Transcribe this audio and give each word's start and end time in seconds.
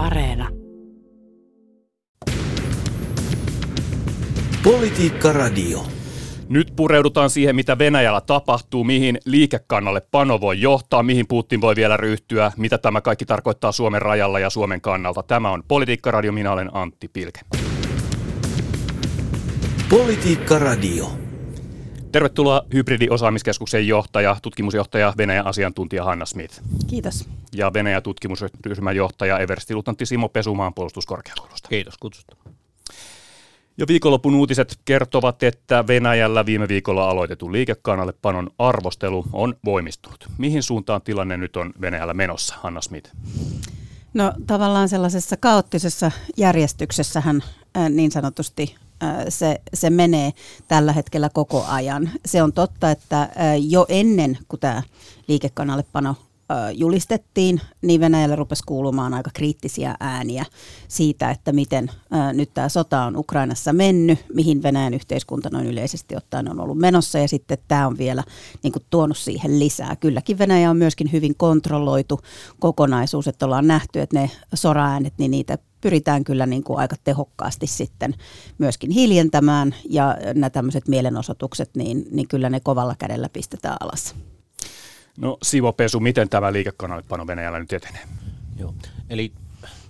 Areena. 0.00 0.48
Politiikka 4.64 5.32
Radio. 5.32 5.86
Nyt 6.48 6.72
pureudutaan 6.76 7.30
siihen, 7.30 7.56
mitä 7.56 7.78
Venäjällä 7.78 8.20
tapahtuu, 8.20 8.84
mihin 8.84 9.18
liikekannalle 9.24 10.02
pano 10.10 10.40
voi 10.40 10.60
johtaa, 10.60 11.02
mihin 11.02 11.26
Putin 11.26 11.60
voi 11.60 11.76
vielä 11.76 11.96
ryhtyä, 11.96 12.52
mitä 12.56 12.78
tämä 12.78 13.00
kaikki 13.00 13.26
tarkoittaa 13.26 13.72
Suomen 13.72 14.02
rajalla 14.02 14.38
ja 14.38 14.50
Suomen 14.50 14.80
kannalta. 14.80 15.22
Tämä 15.22 15.50
on 15.50 15.62
Politiikka 15.68 16.10
Radio, 16.10 16.32
minä 16.32 16.52
olen 16.52 16.70
Antti 16.76 17.08
Pilke. 17.08 17.40
Politiikka 19.90 20.58
Radio. 20.58 21.29
Tervetuloa 22.12 22.62
Hybridiosaamiskeskuksen 22.74 23.88
johtaja, 23.88 24.36
tutkimusjohtaja, 24.42 25.14
Venäjän 25.16 25.46
asiantuntija 25.46 26.04
Hanna 26.04 26.26
Smith. 26.26 26.60
Kiitos. 26.86 27.28
Ja 27.52 27.72
Venäjän 27.72 28.02
tutkimusryhmän 28.02 28.96
johtaja 28.96 29.38
Eversti-lutantti 29.38 30.06
Simo 30.06 30.28
Pesumaan 30.28 30.74
puolustuskorkeakoulusta. 30.74 31.68
Kiitos 31.68 31.98
kutsusta. 31.98 32.36
Ja 33.78 33.86
viikonlopun 33.88 34.34
uutiset 34.34 34.78
kertovat, 34.84 35.42
että 35.42 35.86
Venäjällä 35.86 36.46
viime 36.46 36.68
viikolla 36.68 37.10
aloitetun 37.10 37.52
liikekannallepanon 37.52 38.50
arvostelu 38.58 39.24
on 39.32 39.54
voimistunut. 39.64 40.28
Mihin 40.38 40.62
suuntaan 40.62 41.02
tilanne 41.02 41.36
nyt 41.36 41.56
on 41.56 41.72
Venäjällä 41.80 42.14
menossa, 42.14 42.54
Hanna 42.60 42.80
Smith? 42.80 43.10
No 44.14 44.32
tavallaan 44.46 44.88
sellaisessa 44.88 45.36
kaoottisessa 45.36 46.10
järjestyksessähän 46.36 47.42
niin 47.90 48.10
sanotusti 48.10 48.74
se, 49.28 49.60
se 49.74 49.90
menee 49.90 50.32
tällä 50.68 50.92
hetkellä 50.92 51.28
koko 51.32 51.64
ajan. 51.68 52.10
Se 52.26 52.42
on 52.42 52.52
totta, 52.52 52.90
että 52.90 53.28
jo 53.68 53.86
ennen 53.88 54.38
kuin 54.48 54.60
tämä 54.60 54.82
liikekannallepano 55.28 56.14
julistettiin, 56.74 57.60
niin 57.82 58.00
Venäjällä 58.00 58.36
rupesi 58.36 58.62
kuulumaan 58.66 59.14
aika 59.14 59.30
kriittisiä 59.34 59.96
ääniä 60.00 60.44
siitä, 60.88 61.30
että 61.30 61.52
miten 61.52 61.90
nyt 62.32 62.54
tämä 62.54 62.68
sota 62.68 63.02
on 63.02 63.16
Ukrainassa 63.16 63.72
mennyt, 63.72 64.18
mihin 64.34 64.62
Venäjän 64.62 64.94
yhteiskunta 64.94 65.50
noin 65.52 65.66
yleisesti 65.66 66.16
ottaen 66.16 66.50
on 66.50 66.60
ollut 66.60 66.78
menossa, 66.78 67.18
ja 67.18 67.28
sitten 67.28 67.58
tämä 67.68 67.86
on 67.86 67.98
vielä 67.98 68.24
niin 68.62 68.72
kuin, 68.72 68.82
tuonut 68.90 69.16
siihen 69.16 69.58
lisää. 69.58 69.96
Kylläkin 69.96 70.38
Venäjä 70.38 70.70
on 70.70 70.76
myöskin 70.76 71.12
hyvin 71.12 71.34
kontrolloitu 71.36 72.20
kokonaisuus, 72.58 73.28
että 73.28 73.46
ollaan 73.46 73.66
nähty, 73.66 74.00
että 74.00 74.20
ne 74.20 74.30
soraäänet, 74.54 75.14
niin 75.18 75.30
niitä 75.30 75.58
pyritään 75.80 76.24
kyllä 76.24 76.46
niin 76.46 76.64
kuin 76.64 76.78
aika 76.78 76.96
tehokkaasti 77.04 77.66
sitten 77.66 78.14
myöskin 78.58 78.90
hiljentämään, 78.90 79.74
ja 79.88 80.16
nämä 80.34 80.50
tämmöiset 80.50 80.88
mielenosoitukset, 80.88 81.70
niin, 81.76 82.04
niin 82.10 82.28
kyllä 82.28 82.50
ne 82.50 82.60
kovalla 82.60 82.94
kädellä 82.98 83.28
pistetään 83.28 83.76
alas. 83.80 84.14
No 85.18 85.38
Sivo 85.42 85.72
Pesu, 85.72 86.00
miten 86.00 86.28
tämä 86.28 86.52
liikekannallepano 86.52 87.26
Venäjällä 87.26 87.58
nyt 87.58 87.72
etenee? 87.72 88.02
Joo, 88.58 88.74
eli 89.10 89.32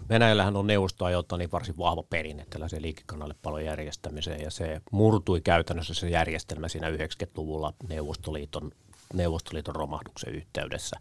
Venäjällähän 0.09 0.57
on 0.57 0.67
neuvostoajoilta 0.67 1.37
niin 1.37 1.53
varsin 1.53 1.79
vahva 1.79 2.03
perinne 2.03 2.47
tällaiseen 2.51 2.83
liikekannallepalon 2.83 3.65
järjestämiseen 3.65 4.41
ja 4.41 4.51
se 4.51 4.81
murtui 4.93 5.41
käytännössä 5.41 5.95
se 5.95 6.09
järjestelmä 6.09 6.69
siinä 6.69 6.91
90-luvulla 6.91 7.75
Neuvostoliiton 7.89 8.73
Neuvostoliiton 9.15 9.77
romahduksen 9.77 10.35
yhteydessä. 10.35 10.97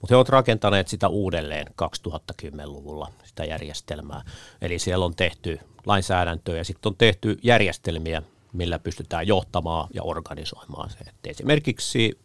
Mutta 0.00 0.14
he 0.14 0.16
ovat 0.16 0.28
rakentaneet 0.28 0.88
sitä 0.88 1.08
uudelleen 1.08 1.66
2010-luvulla, 1.66 3.12
sitä 3.24 3.44
järjestelmää. 3.44 4.22
Eli 4.62 4.78
siellä 4.78 5.04
on 5.04 5.14
tehty 5.16 5.60
lainsäädäntöä 5.86 6.56
ja 6.56 6.64
sitten 6.64 6.90
on 6.90 6.96
tehty 6.96 7.38
järjestelmiä, 7.42 8.22
millä 8.52 8.78
pystytään 8.78 9.26
johtamaan 9.26 9.88
ja 9.94 10.02
organisoimaan 10.02 10.90
se. 10.90 10.98
Et 10.98 11.14
esimerkiksi 11.26 12.18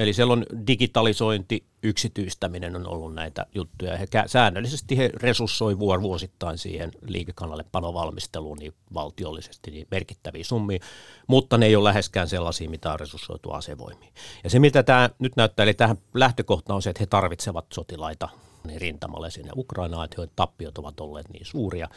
Eli 0.00 0.12
siellä 0.12 0.32
on 0.32 0.46
digitalisointi, 0.66 1.64
yksityistäminen 1.82 2.76
on 2.76 2.88
ollut 2.88 3.14
näitä 3.14 3.46
juttuja. 3.54 3.96
He 3.96 4.06
säännöllisesti 4.26 4.98
he 4.98 5.10
resurssoi 5.14 5.78
vuosittain 5.78 6.58
siihen 6.58 6.90
liikekanalle 7.06 7.64
panovalmisteluun 7.72 8.58
niin 8.58 8.74
valtiollisesti 8.94 9.70
niin 9.70 9.86
merkittäviä 9.90 10.44
summia, 10.44 10.78
mutta 11.26 11.58
ne 11.58 11.66
ei 11.66 11.76
ole 11.76 11.84
läheskään 11.84 12.28
sellaisia, 12.28 12.70
mitä 12.70 12.92
on 12.92 13.00
resurssoitu 13.00 13.50
asevoimiin. 13.50 14.12
Ja 14.44 14.50
se, 14.50 14.58
mitä 14.58 14.82
tämä 14.82 15.10
nyt 15.18 15.36
näyttää, 15.36 15.62
eli 15.62 15.74
tähän 15.74 15.96
lähtökohta 16.14 16.74
on 16.74 16.82
se, 16.82 16.90
että 16.90 17.02
he 17.02 17.06
tarvitsevat 17.06 17.66
sotilaita 17.72 18.28
niin 18.66 18.80
rintamalle 18.80 19.30
sinne 19.30 19.50
Ukrainaan, 19.56 20.04
että 20.04 20.20
joiden 20.20 20.34
tappiot 20.36 20.78
ovat 20.78 21.00
olleet 21.00 21.28
niin 21.28 21.46
suuria. 21.46 21.88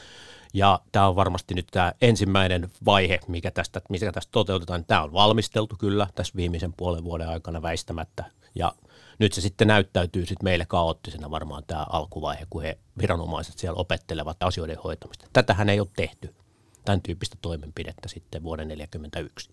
Ja 0.53 0.79
tämä 0.91 1.07
on 1.07 1.15
varmasti 1.15 1.53
nyt 1.53 1.67
tämä 1.71 1.93
ensimmäinen 2.01 2.69
vaihe, 2.85 3.19
mikä 3.27 3.51
tästä, 3.51 3.81
mikä 3.89 4.11
tästä 4.11 4.31
toteutetaan. 4.31 4.85
Tämä 4.85 5.03
on 5.03 5.13
valmisteltu 5.13 5.75
kyllä 5.79 6.07
tässä 6.15 6.33
viimeisen 6.35 6.73
puolen 6.73 7.03
vuoden 7.03 7.29
aikana 7.29 7.61
väistämättä. 7.61 8.23
Ja 8.55 8.73
nyt 9.19 9.33
se 9.33 9.41
sitten 9.41 9.67
näyttäytyy 9.67 10.25
sitten 10.25 10.43
meille 10.45 10.65
kaoottisena 10.65 11.31
varmaan 11.31 11.63
tämä 11.67 11.85
alkuvaihe, 11.89 12.47
kun 12.49 12.61
he 12.61 12.77
viranomaiset 12.97 13.59
siellä 13.59 13.77
opettelevat 13.77 14.43
asioiden 14.43 14.77
hoitamista. 14.83 15.27
Tätähän 15.33 15.69
ei 15.69 15.79
ole 15.79 15.87
tehty, 15.95 16.35
tämän 16.85 17.01
tyyppistä 17.01 17.37
toimenpidettä 17.41 18.09
sitten 18.09 18.43
vuoden 18.43 18.67
1941. 18.67 19.49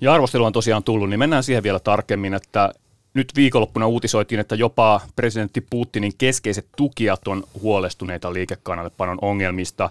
Ja 0.00 0.14
arvostelu 0.14 0.44
on 0.44 0.52
tosiaan 0.52 0.84
tullut, 0.84 1.08
niin 1.08 1.18
mennään 1.18 1.42
siihen 1.42 1.62
vielä 1.62 1.80
tarkemmin, 1.80 2.34
että 2.34 2.72
nyt 3.14 3.32
viikonloppuna 3.36 3.86
uutisoitiin, 3.86 4.40
että 4.40 4.54
jopa 4.54 5.00
presidentti 5.16 5.60
Putinin 5.60 6.12
keskeiset 6.18 6.66
tukijat 6.76 7.28
on 7.28 7.44
huolestuneita 7.62 8.32
liikekannallepanon 8.32 9.18
ongelmista. 9.22 9.90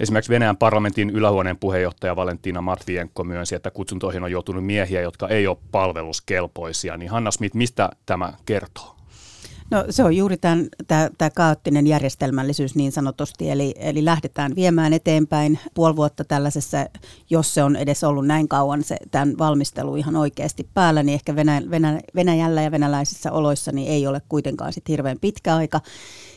Esimerkiksi 0.00 0.32
Venäjän 0.32 0.56
parlamentin 0.56 1.10
ylähuoneen 1.10 1.56
puheenjohtaja 1.56 2.16
Valentina 2.16 2.60
Matvienko 2.60 3.24
myönsi, 3.24 3.54
että 3.54 3.70
kutsuntoihin 3.70 4.22
on 4.22 4.30
joutunut 4.30 4.66
miehiä, 4.66 5.00
jotka 5.00 5.28
ei 5.28 5.46
ole 5.46 5.56
palveluskelpoisia. 5.70 6.96
Niin 6.96 7.10
Hanna 7.10 7.30
Smith, 7.30 7.56
mistä 7.56 7.90
tämä 8.06 8.32
kertoo? 8.46 8.97
No 9.70 9.84
se 9.90 10.04
on 10.04 10.16
juuri 10.16 10.36
tämä, 10.36 10.56
tämä, 10.86 11.10
tämä 11.18 11.30
kaoottinen 11.30 11.86
järjestelmällisyys 11.86 12.74
niin 12.74 12.92
sanotusti, 12.92 13.50
eli, 13.50 13.74
eli 13.78 14.04
lähdetään 14.04 14.54
viemään 14.56 14.92
eteenpäin 14.92 15.58
puoli 15.74 15.96
vuotta 15.96 16.24
tällaisessa, 16.24 16.86
jos 17.30 17.54
se 17.54 17.62
on 17.62 17.76
edes 17.76 18.04
ollut 18.04 18.26
näin 18.26 18.48
kauan 18.48 18.84
se, 18.84 18.96
tämän 19.10 19.34
valmistelu 19.38 19.96
ihan 19.96 20.16
oikeasti 20.16 20.68
päällä, 20.74 21.02
niin 21.02 21.14
ehkä 21.14 21.36
Venä, 21.36 21.62
Venä, 21.70 22.00
Venäjällä 22.14 22.62
ja 22.62 22.70
venäläisissä 22.70 23.32
oloissa 23.32 23.72
niin 23.72 23.88
ei 23.88 24.06
ole 24.06 24.22
kuitenkaan 24.28 24.72
sit 24.72 24.88
hirveän 24.88 25.18
pitkä 25.20 25.56
aika. 25.56 25.80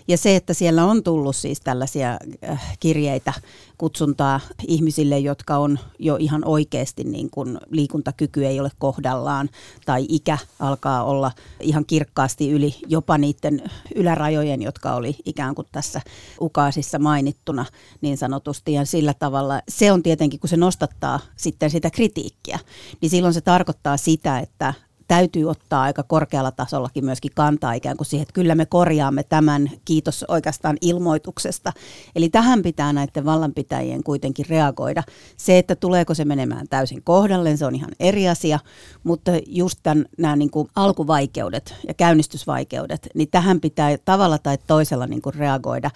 Ja 0.08 0.18
se, 0.18 0.36
että 0.36 0.54
siellä 0.54 0.86
on 0.86 1.04
tullut 1.04 1.36
siis 1.36 1.62
tällaisia 1.62 2.18
äh, 2.50 2.78
kirjeitä, 2.80 3.34
kutsuntaa 3.78 4.40
ihmisille, 4.68 5.20
jotka 5.20 5.58
on 5.58 5.80
jo 6.00 6.16
ihan 6.20 6.46
oikeasti 6.46 7.04
niin 7.04 7.30
kuin 7.30 7.60
liikuntakyky 7.70 8.46
ei 8.46 8.60
ole 8.60 8.72
kohdallaan 8.80 9.50
tai 9.86 10.06
ikä 10.10 10.38
alkaa 10.60 11.04
olla 11.04 11.32
ihan 11.60 11.86
kirkkaasti 11.86 12.52
yli 12.52 12.76
jopa 12.88 13.18
niiden 13.18 13.64
ylärajojen, 13.96 14.62
jotka 14.62 14.94
oli 14.94 15.16
ikään 15.26 15.56
kuin 15.56 15.68
tässä 15.72 16.02
ukaasissa 16.42 17.00
mainittuna 17.00 17.66
niin 18.02 18.18
sanotusti. 18.18 18.74
Ja 18.74 18.86
sillä 18.86 19.14
tavalla 19.14 19.62
se 19.70 19.92
on 19.92 20.04
tietenkin, 20.04 20.40
kun 20.40 20.50
se 20.50 20.58
nostattaa 20.58 21.20
sitten 21.36 21.70
sitä 21.70 21.90
kritiikkiä, 21.90 22.60
niin 23.02 23.10
silloin 23.10 23.34
se 23.34 23.42
tarkoittaa 23.42 23.98
sitä, 23.98 24.40
että 24.40 24.74
täytyy 25.12 25.50
ottaa 25.50 25.82
aika 25.82 26.04
korkealla 26.04 26.52
tasollakin 26.52 27.06
myöskin 27.06 27.32
kantaa 27.36 27.74
ikään 27.74 27.98
kuin 27.98 28.08
siihen, 28.08 28.22
että 28.22 28.34
kyllä 28.34 28.56
me 28.56 28.66
korjaamme 28.66 29.24
tämän, 29.24 29.72
kiitos 29.86 30.26
oikeastaan 30.28 30.78
ilmoituksesta. 30.82 31.74
Eli 32.16 32.30
tähän 32.30 32.62
pitää 32.62 32.94
näiden 32.94 33.26
vallanpitäjien 33.26 34.04
kuitenkin 34.04 34.46
reagoida. 34.50 35.04
Se, 35.38 35.58
että 35.58 35.76
tuleeko 35.76 36.14
se 36.14 36.26
menemään 36.26 36.68
täysin 36.70 37.04
kohdalleen, 37.04 37.58
se 37.58 37.66
on 37.66 37.76
ihan 37.76 37.92
eri 38.00 38.30
asia, 38.30 38.60
mutta 39.04 39.32
just 39.48 39.80
tämän, 39.84 40.06
nämä 40.18 40.36
niin 40.36 40.52
kuin 40.52 40.68
alkuvaikeudet 40.76 41.76
ja 41.88 41.94
käynnistysvaikeudet, 41.94 43.10
niin 43.16 43.28
tähän 43.32 43.62
pitää 43.62 43.98
tavalla 44.06 44.38
tai 44.38 44.58
toisella 44.68 45.08
niin 45.08 45.22
kuin 45.22 45.36
reagoida 45.36 45.92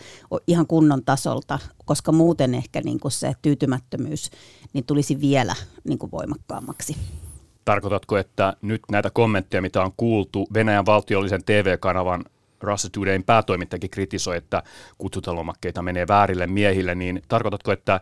ihan 0.48 0.68
kunnon 0.68 1.04
tasolta, 1.06 1.60
koska 1.86 2.12
muuten 2.12 2.56
ehkä 2.56 2.82
niin 2.82 3.00
kuin 3.00 3.12
se 3.12 3.34
tyytymättömyys 3.42 4.30
niin 4.74 4.86
tulisi 4.86 5.22
vielä 5.22 5.56
niin 5.84 6.00
kuin 6.00 6.12
voimakkaammaksi. 6.12 6.96
Tarkoitatko, 7.66 8.18
että 8.18 8.54
nyt 8.62 8.82
näitä 8.92 9.10
kommentteja, 9.10 9.62
mitä 9.62 9.82
on 9.82 9.92
kuultu, 9.98 10.48
Venäjän 10.54 10.86
valtiollisen 10.86 11.44
TV-kanavan 11.44 12.26
Russia 12.62 12.90
Todayn 12.90 13.24
päätoimittajakin 13.24 13.90
kritisoi, 13.90 14.38
että 14.38 14.64
kutsutalomakkeita 14.98 15.82
menee 15.82 16.08
väärille 16.08 16.48
miehille, 16.48 16.96
niin 16.96 17.22
tarkoitatko, 17.28 17.72
että 17.72 18.00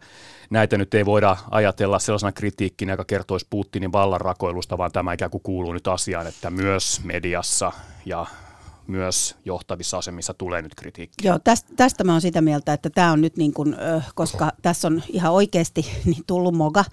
näitä 0.49 0.77
nyt 0.77 0.93
ei 0.93 1.05
voida 1.05 1.37
ajatella 1.51 1.99
sellaisena 1.99 2.31
kritiikkinä, 2.31 2.93
joka 2.93 3.05
kertoisi 3.05 3.47
Putinin 3.49 3.91
vallanrakoilusta, 3.91 4.77
vaan 4.77 4.91
tämä 4.91 5.13
ikään 5.13 5.31
kuin 5.31 5.43
kuuluu 5.43 5.73
nyt 5.73 5.87
asiaan, 5.87 6.27
että 6.27 6.49
myös 6.49 7.01
mediassa 7.03 7.71
ja 8.05 8.25
myös 8.87 9.35
johtavissa 9.45 9.97
asemissa 9.97 10.33
tulee 10.33 10.61
nyt 10.61 10.75
kritiikkiä. 10.75 11.31
Joo, 11.31 11.39
tästä, 11.39 11.73
tästä 11.75 12.03
mä 12.03 12.11
oon 12.11 12.21
sitä 12.21 12.41
mieltä, 12.41 12.73
että 12.73 12.89
tämä 12.89 13.11
on 13.11 13.21
nyt 13.21 13.37
niin 13.37 13.53
kuin, 13.53 13.75
koska 14.15 14.51
tässä 14.61 14.87
on 14.87 15.03
ihan 15.09 15.33
oikeasti 15.33 15.85
niin 16.05 16.23
tullut 16.27 16.53
moga. 16.53 16.85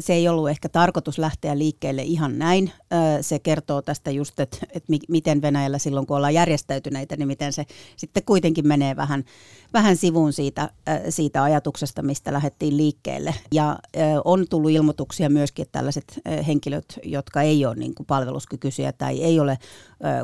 Se 0.00 0.12
ei 0.12 0.28
ollut 0.28 0.50
ehkä 0.50 0.68
tarkoitus 0.68 1.18
lähteä 1.18 1.58
liikkeelle 1.58 2.02
ihan 2.02 2.38
näin. 2.38 2.72
Se 3.20 3.38
kertoo 3.38 3.82
tästä 3.82 4.10
just, 4.10 4.40
että, 4.40 4.56
että 4.74 4.92
miten 5.08 5.42
Venäjällä 5.42 5.78
silloin, 5.78 6.06
kun 6.06 6.16
ollaan 6.16 6.34
järjestäytyneitä, 6.34 7.16
niin 7.16 7.28
miten 7.28 7.52
se 7.52 7.64
sitten 7.96 8.22
kuitenkin 8.26 8.68
menee 8.68 8.96
vähän, 8.96 9.24
vähän 9.72 9.96
sivuun 9.96 10.32
siitä, 10.32 10.70
siitä 11.08 11.42
ajatuksesta, 11.42 12.02
mistä 12.02 12.32
lähdettiin 12.32 12.76
liikkeelle. 12.76 13.34
Ja 13.52 13.78
on 14.24 14.46
tullut 14.50 14.70
ilmoituksia 14.70 15.30
myöskin, 15.30 15.62
että 15.62 15.78
tällaiset 15.78 16.20
henkilöt, 16.46 16.98
jotka 17.02 17.42
ei 17.42 17.66
ole 17.66 17.74
niin 17.74 17.94
kuin 17.94 18.06
palveluskykyisiä 18.06 18.92
tai 18.92 19.22
ei 19.22 19.40
ole 19.40 19.58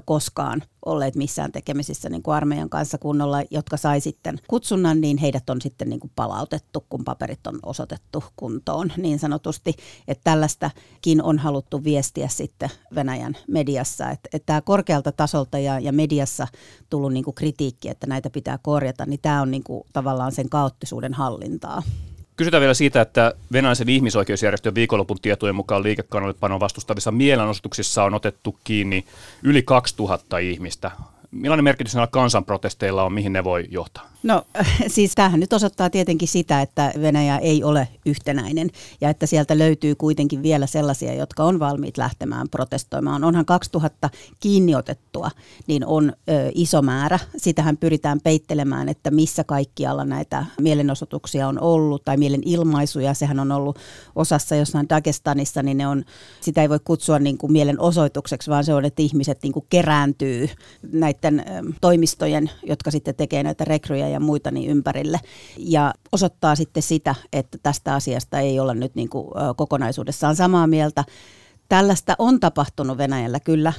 koskaan 0.04 0.62
olleet 0.94 1.17
missään 1.17 1.52
tekemisissä 1.52 2.08
niin 2.08 2.23
kuin 2.23 2.35
armeijan 2.35 2.70
kanssa 2.70 2.99
kunnolla, 2.99 3.43
jotka 3.50 3.76
sai 3.76 4.00
sitten 4.00 4.38
kutsunnan, 4.49 5.00
niin 5.00 5.19
heidät 5.19 5.50
on 5.50 5.61
sitten 5.61 5.88
niin 5.88 6.00
kuin 6.00 6.12
palautettu, 6.17 6.87
kun 6.88 7.05
paperit 7.05 7.46
on 7.46 7.58
osoitettu 7.62 8.25
kuntoon 8.37 8.93
niin 8.96 9.19
sanotusti. 9.19 9.75
Että 10.08 10.25
tällaistakin 10.25 11.23
on 11.23 11.38
haluttu 11.38 11.85
viestiä 11.85 12.29
sitten 12.29 12.70
Venäjän 12.94 13.37
mediassa, 13.49 14.11
että, 14.11 14.29
että 14.32 14.46
tämä 14.46 14.61
korkealta 14.61 15.12
tasolta 15.12 15.58
ja, 15.58 15.81
ja 15.81 15.93
mediassa 15.93 16.49
tullut 16.91 17.12
niin 17.12 17.25
kuin 17.25 17.35
kritiikki, 17.35 17.88
että 17.88 18.06
näitä 18.06 18.31
pitää 18.31 18.58
korjata, 18.58 19.06
niin 19.06 19.20
tämä 19.23 19.43
on 19.43 19.50
niin 19.50 19.64
kuin 19.64 19.85
tavallaan 19.93 20.32
sen 20.32 20.49
kaoottisuuden 20.49 21.14
hallintaa. 21.14 21.82
Kysytään 22.36 22.60
vielä 22.60 22.75
siitä, 22.75 23.00
että 23.00 23.34
venäläisen 23.52 23.88
ihmisoikeusjärjestön 23.88 24.75
viikonlopun 24.75 25.20
tietojen 25.22 25.54
mukaan 25.54 25.82
liikekannallepanon 25.82 26.60
vastustavissa 26.60 27.10
mielenosoituksissa 27.12 28.04
on 28.04 28.14
otettu 28.14 28.58
kiinni 28.64 29.04
yli 29.42 29.62
2000 29.62 30.38
ihmistä. 30.38 30.90
Millainen 31.31 31.64
merkitys 31.64 31.94
näillä 31.94 32.06
kansanprotesteilla 32.06 33.04
on, 33.04 33.12
mihin 33.12 33.32
ne 33.32 33.44
voi 33.44 33.66
johtaa? 33.70 34.13
No 34.24 34.42
siis 34.86 35.14
tämähän 35.14 35.40
nyt 35.40 35.52
osoittaa 35.52 35.90
tietenkin 35.90 36.28
sitä, 36.28 36.62
että 36.62 36.92
Venäjä 37.00 37.38
ei 37.38 37.64
ole 37.64 37.88
yhtenäinen 38.06 38.70
ja 39.00 39.10
että 39.10 39.26
sieltä 39.26 39.58
löytyy 39.58 39.94
kuitenkin 39.94 40.42
vielä 40.42 40.66
sellaisia, 40.66 41.14
jotka 41.14 41.44
on 41.44 41.58
valmiit 41.58 41.98
lähtemään 41.98 42.48
protestoimaan. 42.48 43.24
Onhan 43.24 43.44
2000 43.44 44.10
kiinniotettua, 44.40 45.30
niin 45.66 45.86
on 45.86 46.12
ö, 46.28 46.50
iso 46.54 46.82
määrä. 46.82 47.18
Sitähän 47.36 47.76
pyritään 47.76 48.20
peittelemään, 48.24 48.88
että 48.88 49.10
missä 49.10 49.44
kaikkialla 49.44 50.04
näitä 50.04 50.46
mielenosoituksia 50.60 51.48
on 51.48 51.60
ollut 51.60 52.04
tai 52.04 52.16
mielenilmaisuja. 52.16 53.14
Sehän 53.14 53.40
on 53.40 53.52
ollut 53.52 53.78
osassa 54.16 54.56
jossain 54.56 54.88
Dagestanissa, 54.88 55.62
niin 55.62 55.78
ne 55.78 55.86
on, 55.86 56.04
sitä 56.40 56.62
ei 56.62 56.68
voi 56.68 56.80
kutsua 56.84 57.18
niin 57.18 57.38
kuin 57.38 57.52
mielenosoitukseksi, 57.52 58.50
vaan 58.50 58.64
se 58.64 58.74
on, 58.74 58.84
että 58.84 59.02
ihmiset 59.02 59.42
niin 59.42 59.52
kuin 59.52 59.66
kerääntyy 59.70 60.48
näiden 60.92 61.40
ö, 61.40 61.42
toimistojen, 61.80 62.50
jotka 62.62 62.90
sitten 62.90 63.14
tekee 63.14 63.42
näitä 63.42 63.64
rekryjä 63.64 64.13
ja 64.14 64.20
muita 64.20 64.50
niin 64.50 64.70
ympärille. 64.70 65.20
Ja 65.58 65.94
osoittaa 66.12 66.56
sitten 66.56 66.82
sitä, 66.82 67.14
että 67.32 67.58
tästä 67.62 67.94
asiasta 67.94 68.40
ei 68.40 68.61
olla 68.61 68.75
nyt 68.75 68.94
niin 68.94 69.08
kuin 69.08 69.28
kokonaisuudessaan 69.56 70.37
samaa 70.37 70.66
mieltä. 70.66 71.05
Tällaista 71.69 72.14
on 72.19 72.40
tapahtunut 72.40 72.99
Venäjällä 72.99 73.40
kyllä, 73.40 73.72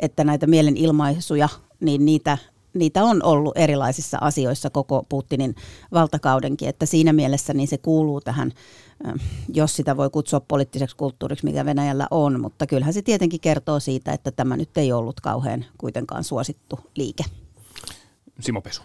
että 0.00 0.24
näitä 0.24 0.46
mielenilmaisuja, 0.46 1.48
niin 1.80 2.04
niitä, 2.04 2.38
niitä 2.74 3.04
on 3.04 3.22
ollut 3.22 3.56
erilaisissa 3.56 4.18
asioissa 4.20 4.70
koko 4.70 5.06
Putinin 5.08 5.54
valtakaudenkin, 5.92 6.68
että 6.68 6.86
siinä 6.86 7.12
mielessä 7.12 7.54
niin 7.54 7.68
se 7.68 7.78
kuuluu 7.78 8.20
tähän, 8.20 8.52
jos 9.54 9.76
sitä 9.76 9.96
voi 9.96 10.10
kutsua 10.10 10.40
poliittiseksi 10.40 10.96
kulttuuriksi, 10.96 11.44
mikä 11.44 11.64
Venäjällä 11.64 12.06
on, 12.10 12.40
mutta 12.40 12.66
kyllähän 12.66 12.94
se 12.94 13.02
tietenkin 13.02 13.40
kertoo 13.40 13.80
siitä, 13.80 14.12
että 14.12 14.30
tämä 14.30 14.56
nyt 14.56 14.78
ei 14.78 14.92
ollut 14.92 15.20
kauhean 15.20 15.64
kuitenkaan 15.78 16.24
suosittu 16.24 16.78
liike. 16.96 17.24
Simo 18.40 18.60
Pesu. 18.60 18.82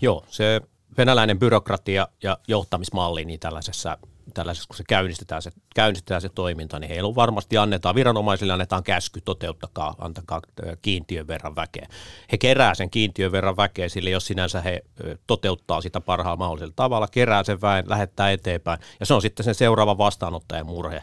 Joo, 0.00 0.24
se 0.28 0.60
venäläinen 0.98 1.38
byrokratia 1.38 2.08
ja 2.22 2.38
johtamismalli 2.48 3.24
niin 3.24 3.40
tällaisessa, 3.40 3.98
tällaisessa 4.34 4.68
kun 4.68 4.76
se 4.76 4.84
käynnistetään, 4.88 5.42
se 5.42 5.50
käynnistetään 5.74 6.20
se 6.20 6.28
toiminta, 6.28 6.78
niin 6.78 6.88
heillä 6.88 7.08
on 7.08 7.14
varmasti 7.14 7.58
annetaan, 7.58 7.94
viranomaisille 7.94 8.52
annetaan 8.52 8.82
käsky, 8.82 9.20
toteuttakaa, 9.20 9.94
antakaa 9.98 10.40
kiintiön 10.82 11.26
verran 11.26 11.56
väkeä. 11.56 11.88
He 12.32 12.38
kerää 12.38 12.74
sen 12.74 12.90
kiintiön 12.90 13.32
verran 13.32 13.56
väkeä, 13.56 13.88
sille 13.88 14.10
jos 14.10 14.26
sinänsä 14.26 14.60
he 14.60 14.84
toteuttaa 15.26 15.80
sitä 15.80 16.00
parhaalla 16.00 16.36
mahdollisella 16.36 16.72
tavalla, 16.76 17.08
kerää 17.08 17.44
sen 17.44 17.60
väen, 17.60 17.84
lähettää 17.88 18.30
eteenpäin, 18.30 18.80
ja 19.00 19.06
se 19.06 19.14
on 19.14 19.22
sitten 19.22 19.44
sen 19.44 19.54
seuraava 19.54 19.98
vastaanottajan 19.98 20.66
murhe, 20.66 21.02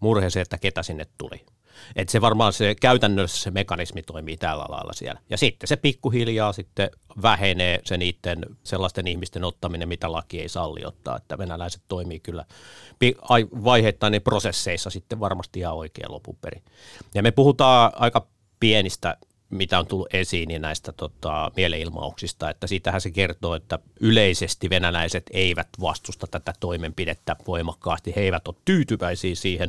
murhe 0.00 0.30
se, 0.30 0.40
että 0.40 0.58
ketä 0.58 0.82
sinne 0.82 1.06
tuli. 1.18 1.46
Että 1.96 2.12
se 2.12 2.20
varmaan 2.20 2.52
se 2.52 2.74
käytännössä 2.74 3.42
se 3.42 3.50
mekanismi 3.50 4.02
toimii 4.02 4.36
tällä 4.36 4.64
lailla 4.68 4.92
siellä. 4.92 5.20
Ja 5.30 5.38
sitten 5.38 5.68
se 5.68 5.76
pikkuhiljaa 5.76 6.52
sitten 6.52 6.90
vähenee 7.22 7.80
se 7.84 7.96
niiden 7.96 8.38
sellaisten 8.64 9.06
ihmisten 9.06 9.44
ottaminen, 9.44 9.88
mitä 9.88 10.12
laki 10.12 10.40
ei 10.40 10.48
salli 10.48 10.84
ottaa. 10.84 11.16
Että 11.16 11.38
venäläiset 11.38 11.82
toimii 11.88 12.20
kyllä 12.20 12.44
vaiheittain 13.64 14.10
niin 14.10 14.22
prosesseissa 14.22 14.90
sitten 14.90 15.20
varmasti 15.20 15.60
ihan 15.60 15.74
oikein 15.74 16.12
lopun 16.12 16.36
perin. 16.40 16.62
Ja 17.14 17.22
me 17.22 17.30
puhutaan 17.30 17.92
aika 17.94 18.26
pienistä 18.60 19.16
mitä 19.50 19.78
on 19.78 19.86
tullut 19.86 20.14
esiin 20.14 20.48
niin 20.48 20.62
näistä 20.62 20.92
tota, 20.92 21.52
mielenilmauksista, 21.56 22.50
että 22.50 22.66
siitähän 22.66 23.00
se 23.00 23.10
kertoo, 23.10 23.54
että 23.54 23.78
yleisesti 24.00 24.70
venäläiset 24.70 25.24
eivät 25.30 25.68
vastusta 25.80 26.26
tätä 26.26 26.52
toimenpidettä 26.60 27.36
voimakkaasti, 27.46 28.12
he 28.16 28.20
eivät 28.20 28.48
ole 28.48 28.56
tyytyväisiä 28.64 29.34
siihen, 29.34 29.68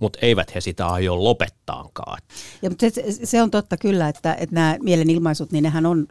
mutta 0.00 0.18
eivät 0.22 0.54
he 0.54 0.60
sitä 0.60 0.86
aio 0.86 1.24
lopettaankaan. 1.24 2.18
Ja, 2.62 2.70
mutta 2.70 2.90
se, 2.90 3.26
se 3.26 3.42
on 3.42 3.50
totta 3.50 3.76
kyllä, 3.76 4.08
että, 4.08 4.34
että 4.34 4.54
nämä 4.54 4.76
mielenilmaisut, 4.82 5.52
niin 5.52 5.62
nehän 5.62 5.86
on, 5.86 6.06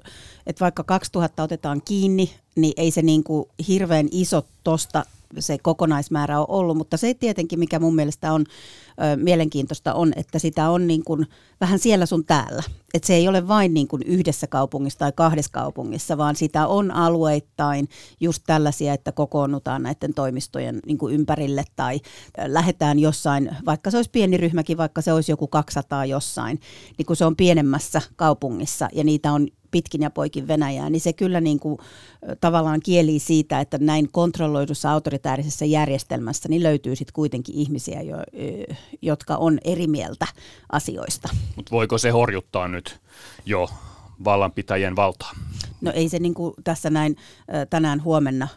että 0.47 0.59
vaikka 0.59 0.83
2000 0.83 1.44
otetaan 1.44 1.81
kiinni, 1.85 2.33
niin 2.56 2.73
ei 2.77 2.91
se 2.91 3.01
niin 3.01 3.23
kuin 3.23 3.45
hirveän 3.67 4.07
iso 4.11 4.45
tosta 4.63 5.06
se 5.39 5.57
kokonaismäärä 5.57 6.39
on 6.39 6.45
ollut, 6.50 6.77
mutta 6.77 6.97
se 6.97 7.13
tietenkin, 7.13 7.59
mikä 7.59 7.79
mun 7.79 7.95
mielestä 7.95 8.33
on 8.33 8.45
mielenkiintoista, 9.16 9.94
on, 9.94 10.13
että 10.16 10.40
sitä 10.40 10.69
on 10.69 10.88
niin 10.88 11.04
kuin 11.04 11.25
vähän 11.62 11.80
siellä 11.80 12.06
sun 12.06 12.25
täällä. 12.25 12.63
Että 12.94 13.07
se 13.07 13.13
ei 13.13 13.28
ole 13.28 13.48
vain 13.48 13.74
niin 13.74 13.88
kuin 13.88 14.04
yhdessä 14.04 14.48
kaupungissa 14.48 15.00
tai 15.00 15.12
kahdessa 15.12 15.51
kaupungissa, 15.51 16.18
vaan 16.18 16.36
sitä 16.36 16.68
on 16.68 16.92
alueittain 16.92 17.90
just 18.19 18.44
tällaisia, 18.48 18.94
että 18.94 19.12
kokoonnutaan 19.12 19.84
näiden 19.84 20.13
toimistojen 20.13 20.80
niin 20.86 20.98
kuin 20.98 21.16
ympärille 21.16 21.63
tai 21.75 22.00
lähdetään 22.46 23.00
jossain, 23.00 23.57
vaikka 23.66 23.92
se 23.92 23.98
olisi 23.98 24.10
pieni 24.10 24.38
ryhmäkin, 24.38 24.78
vaikka 24.78 25.02
se 25.02 25.13
olisi 25.13 25.31
joku 25.31 25.48
200 25.48 26.06
jossain, 26.06 26.60
niin 26.98 27.06
kun 27.06 27.16
se 27.16 27.25
on 27.25 27.36
pienemmässä 27.36 28.02
kaupungissa 28.16 28.90
ja 28.94 29.04
niitä 29.04 29.31
on 29.31 29.48
pitkin 29.72 30.02
ja 30.02 30.10
poikin 30.10 30.48
Venäjää, 30.48 30.90
niin 30.90 31.02
se 31.02 31.13
kyllä 31.13 31.42
niin 31.42 31.60
kuin, 31.60 31.78
tavallaan 32.42 32.80
kieli 32.80 33.19
siitä, 33.19 33.60
että 33.60 33.78
näin 33.78 34.12
kontrolloidussa 34.12 34.92
autoritäärisessä 34.92 35.66
järjestelmässä 35.66 36.50
niin 36.50 36.63
löytyy 36.63 36.95
sitten 36.95 37.13
kuitenkin 37.13 37.56
ihmisiä, 37.56 38.02
jo, 38.02 38.18
jotka 39.01 39.36
on 39.36 39.59
eri 39.63 39.88
mieltä 39.88 40.27
asioista. 40.71 41.30
Mutta 41.56 41.71
voiko 41.71 41.97
se 41.97 42.09
horjuttaa 42.09 42.68
nyt 42.68 43.00
jo 43.45 43.69
vallanpitäjien 44.24 44.95
valtaa? 44.95 45.31
No 45.81 45.91
ei 45.95 46.09
se 46.09 46.19
niin 46.19 46.33
kuin 46.33 46.53
tässä 46.63 46.89
näin 46.89 47.15
tänään 47.69 48.03
huomenna 48.03 48.47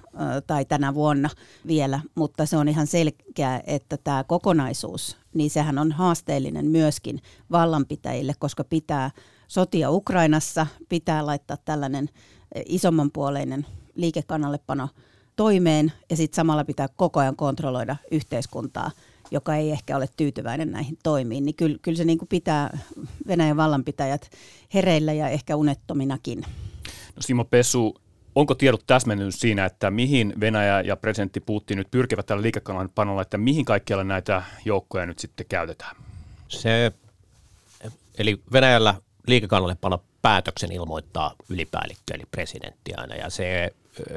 tai 0.46 0.64
tänä 0.64 0.94
vuonna 0.94 1.28
vielä, 1.66 2.00
mutta 2.14 2.46
se 2.46 2.56
on 2.56 2.68
ihan 2.68 2.86
selkeä, 2.86 3.60
että 3.66 3.96
tämä 3.96 4.24
kokonaisuus, 4.24 5.16
niin 5.34 5.50
sehän 5.50 5.78
on 5.78 5.92
haasteellinen 5.92 6.66
myöskin 6.66 7.22
vallanpitäjille, 7.50 8.32
koska 8.38 8.64
pitää 8.64 9.10
sotia 9.48 9.90
Ukrainassa, 9.90 10.66
pitää 10.88 11.26
laittaa 11.26 11.56
tällainen 11.64 12.08
isomman 12.66 13.10
puoleinen 13.10 13.66
liikekannallepano 13.94 14.88
toimeen 15.36 15.92
ja 16.10 16.16
sitten 16.16 16.36
samalla 16.36 16.64
pitää 16.64 16.88
koko 16.96 17.20
ajan 17.20 17.36
kontrolloida 17.36 17.96
yhteiskuntaa– 18.10 18.90
joka 19.32 19.56
ei 19.56 19.70
ehkä 19.70 19.96
ole 19.96 20.08
tyytyväinen 20.16 20.70
näihin 20.70 20.98
toimiin, 21.02 21.44
niin 21.44 21.54
kyllä, 21.54 21.78
kyllä 21.82 21.96
se 21.96 22.04
niin 22.04 22.18
kuin 22.18 22.28
pitää 22.28 22.78
Venäjän 23.26 23.56
vallanpitäjät 23.56 24.30
hereillä 24.74 25.12
ja 25.12 25.28
ehkä 25.28 25.56
unettominakin. 25.56 26.40
No 27.16 27.20
Simo 27.20 27.44
Pesu, 27.44 27.96
onko 28.34 28.54
tiedot 28.54 28.86
täsmennyt 28.86 29.34
siinä, 29.34 29.64
että 29.64 29.90
mihin 29.90 30.34
Venäjä 30.40 30.80
ja 30.80 30.96
presidentti 30.96 31.40
Putin 31.40 31.78
nyt 31.78 31.90
pyrkivät 31.90 32.26
tällä 32.26 32.42
liikekanavan 32.42 32.90
panolla, 32.94 33.22
että 33.22 33.38
mihin 33.38 33.64
kaikkialla 33.64 34.04
näitä 34.04 34.42
joukkoja 34.64 35.06
nyt 35.06 35.18
sitten 35.18 35.46
käytetään? 35.48 35.96
Se, 36.48 36.92
eli 38.18 38.42
Venäjällä 38.52 38.94
liikekanalle 39.26 39.76
pano 39.80 40.02
päätöksen 40.22 40.72
ilmoittaa 40.72 41.34
ylipäällikkö, 41.48 42.14
eli 42.14 42.24
presidentti 42.30 42.94
aina, 42.94 43.14
ja 43.14 43.30
se, 43.30 43.74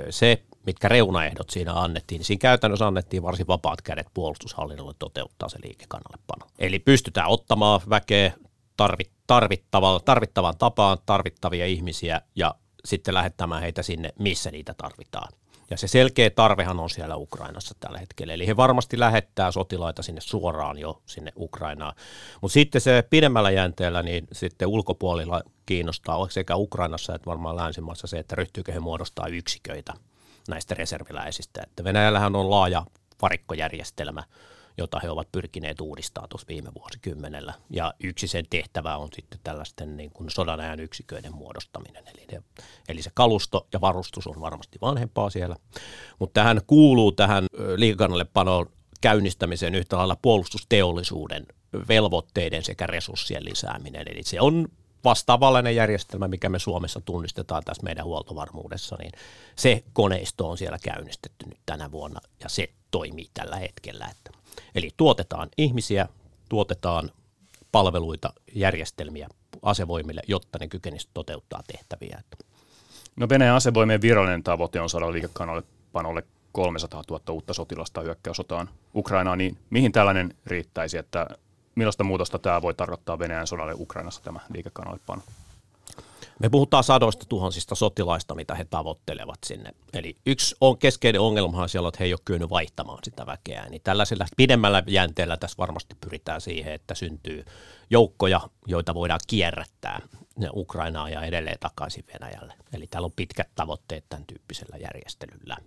se 0.09 0.41
mitkä 0.65 0.87
reunaehdot 0.87 1.49
siinä 1.49 1.73
annettiin, 1.73 2.19
niin 2.19 2.25
siinä 2.25 2.41
käytännössä 2.41 2.87
annettiin 2.87 3.23
varsin 3.23 3.47
vapaat 3.47 3.81
kädet 3.81 4.07
puolustushallinnolle 4.13 4.93
toteuttaa 4.99 5.49
se 5.49 5.57
liikekannallepano. 5.63 6.47
Eli 6.59 6.79
pystytään 6.79 7.29
ottamaan 7.29 7.81
väkeä 7.89 8.33
tarvit, 8.77 9.11
tarvittavaan, 9.27 10.01
tarvittavaan 10.05 10.57
tapaan 10.57 10.97
tarvittavia 11.05 11.65
ihmisiä 11.65 12.21
ja 12.35 12.55
sitten 12.85 13.13
lähettämään 13.13 13.61
heitä 13.61 13.83
sinne, 13.83 14.09
missä 14.19 14.51
niitä 14.51 14.73
tarvitaan. 14.73 15.33
Ja 15.69 15.77
se 15.77 15.87
selkeä 15.87 16.29
tarvehan 16.29 16.79
on 16.79 16.89
siellä 16.89 17.15
Ukrainassa 17.15 17.75
tällä 17.79 17.99
hetkellä. 17.99 18.33
Eli 18.33 18.47
he 18.47 18.57
varmasti 18.57 18.99
lähettää 18.99 19.51
sotilaita 19.51 20.03
sinne 20.03 20.21
suoraan 20.21 20.77
jo 20.77 21.01
sinne 21.05 21.31
Ukrainaan. 21.37 21.95
Mutta 22.41 22.53
sitten 22.53 22.81
se 22.81 23.03
pidemmällä 23.09 23.51
jänteellä, 23.51 24.03
niin 24.03 24.27
sitten 24.31 24.67
ulkopuolilla 24.67 25.41
kiinnostaa 25.65 26.27
sekä 26.29 26.55
Ukrainassa 26.55 27.15
että 27.15 27.25
varmaan 27.25 27.55
länsimaassa 27.55 28.07
se, 28.07 28.19
että 28.19 28.35
ryhtyykö 28.35 28.71
he 28.71 28.79
muodostaa 28.79 29.27
yksiköitä 29.27 29.93
näistä 30.47 30.75
reserviläisistä. 30.75 31.61
Että 31.63 31.83
Venäjällähän 31.83 32.35
on 32.35 32.49
laaja 32.49 32.85
varikkojärjestelmä, 33.21 34.23
jota 34.77 34.99
he 34.99 35.09
ovat 35.09 35.31
pyrkineet 35.31 35.81
uudistamaan 35.81 36.29
tuossa 36.29 36.47
viime 36.47 36.69
vuosikymmenellä. 36.79 37.53
Ja 37.69 37.93
yksi 38.03 38.27
sen 38.27 38.45
tehtävä 38.49 38.97
on 38.97 39.09
sitten 39.15 39.39
tällaisten 39.43 39.97
niin 39.97 40.11
kuin 40.11 40.29
sodanajan 40.29 40.79
yksiköiden 40.79 41.35
muodostaminen. 41.35 42.03
Eli, 42.07 42.25
ne, 42.31 42.43
eli 42.89 43.01
se 43.01 43.11
kalusto 43.13 43.67
ja 43.73 43.81
varustus 43.81 44.27
on 44.27 44.41
varmasti 44.41 44.79
vanhempaa 44.81 45.29
siellä. 45.29 45.55
Mutta 46.19 46.41
tähän 46.41 46.61
kuuluu 46.67 47.11
tähän 47.11 47.45
liikekannallepanoon 47.75 48.69
käynnistämiseen 49.01 49.75
yhtä 49.75 49.97
lailla 49.97 50.17
puolustusteollisuuden 50.21 51.45
velvoitteiden 51.87 52.63
sekä 52.63 52.87
resurssien 52.87 53.45
lisääminen. 53.45 54.07
Eli 54.07 54.23
se 54.23 54.41
on 54.41 54.67
vastaavallainen 55.05 55.75
järjestelmä, 55.75 56.27
mikä 56.27 56.49
me 56.49 56.59
Suomessa 56.59 57.01
tunnistetaan 57.01 57.63
tässä 57.63 57.83
meidän 57.83 58.05
huoltovarmuudessa, 58.05 58.95
niin 58.99 59.11
se 59.55 59.83
koneisto 59.93 60.49
on 60.49 60.57
siellä 60.57 60.77
käynnistetty 60.83 61.45
nyt 61.45 61.59
tänä 61.65 61.91
vuonna 61.91 62.19
ja 62.43 62.49
se 62.49 62.69
toimii 62.91 63.29
tällä 63.33 63.55
hetkellä. 63.55 64.07
Että, 64.11 64.31
eli 64.75 64.89
tuotetaan 64.97 65.49
ihmisiä, 65.57 66.07
tuotetaan 66.49 67.11
palveluita, 67.71 68.33
järjestelmiä 68.53 69.27
asevoimille, 69.61 70.21
jotta 70.27 70.59
ne 70.59 70.67
kykenisivät 70.67 71.13
toteuttaa 71.13 71.63
tehtäviä. 71.67 72.21
No 73.15 73.29
Venäjän 73.29 73.55
asevoimien 73.55 74.01
virallinen 74.01 74.43
tavoite 74.43 74.81
on 74.81 74.89
saada 74.89 75.11
liikekanalle 75.11 75.63
panolle 75.91 76.23
300 76.51 77.03
000 77.09 77.33
uutta 77.33 77.53
sotilasta 77.53 78.01
hyökkäysotaan 78.01 78.69
Ukrainaan, 78.95 79.37
niin 79.37 79.57
mihin 79.69 79.91
tällainen 79.91 80.33
riittäisi, 80.45 80.97
että 80.97 81.27
millaista 81.75 82.03
muutosta 82.03 82.39
tämä 82.39 82.61
voi 82.61 82.73
tarkoittaa 82.73 83.19
Venäjän 83.19 83.47
sodalle 83.47 83.73
Ukrainassa 83.73 84.21
tämä 84.23 84.39
liikekannallepano? 84.53 85.21
Me 86.39 86.49
puhutaan 86.49 86.83
sadoista 86.83 87.25
tuhansista 87.29 87.75
sotilaista, 87.75 88.35
mitä 88.35 88.55
he 88.55 88.65
tavoittelevat 88.65 89.39
sinne. 89.45 89.71
Eli 89.93 90.17
yksi 90.25 90.55
on 90.61 90.77
keskeinen 90.77 91.21
ongelmahan 91.21 91.69
siellä, 91.69 91.89
että 91.89 91.97
he 91.99 92.05
ei 92.05 92.13
ole 92.13 92.19
kyennyt 92.25 92.49
vaihtamaan 92.49 92.99
sitä 93.03 93.25
väkeä. 93.25 93.65
Niin 93.69 93.81
tällaisella 93.83 94.25
pidemmällä 94.37 94.83
jänteellä 94.87 95.37
tässä 95.37 95.57
varmasti 95.57 95.95
pyritään 96.01 96.41
siihen, 96.41 96.73
että 96.73 96.95
syntyy 96.95 97.45
joukkoja, 97.89 98.41
joita 98.67 98.93
voidaan 98.93 99.19
kierrättää 99.27 100.01
Ukrainaa 100.53 101.09
ja 101.09 101.21
edelleen 101.21 101.57
takaisin 101.59 102.03
Venäjälle. 102.13 102.53
Eli 102.73 102.87
täällä 102.87 103.05
on 103.05 103.11
pitkät 103.15 103.49
tavoitteet 103.55 104.05
tämän 104.09 104.25
tyyppisellä 104.25 104.77
järjestelyllä. 104.77 105.57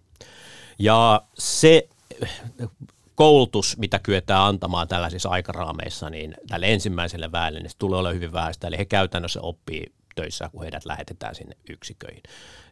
Ja 0.78 1.22
se 1.38 1.88
koulutus, 3.18 3.76
mitä 3.78 3.98
kyetään 3.98 4.42
antamaan 4.42 4.88
tällaisissa 4.88 5.28
aikaraameissa, 5.28 6.10
niin 6.10 6.34
tälle 6.48 6.72
ensimmäiselle 6.72 7.32
väelle, 7.32 7.60
niin 7.60 7.70
tulee 7.78 7.98
olla 7.98 8.12
hyvin 8.12 8.32
vähäistä. 8.32 8.66
Eli 8.66 8.78
he 8.78 8.84
käytännössä 8.84 9.40
oppii 9.40 9.92
töissä, 10.14 10.48
kun 10.52 10.62
heidät 10.62 10.84
lähetetään 10.84 11.34
sinne 11.34 11.56
yksiköihin. 11.70 12.22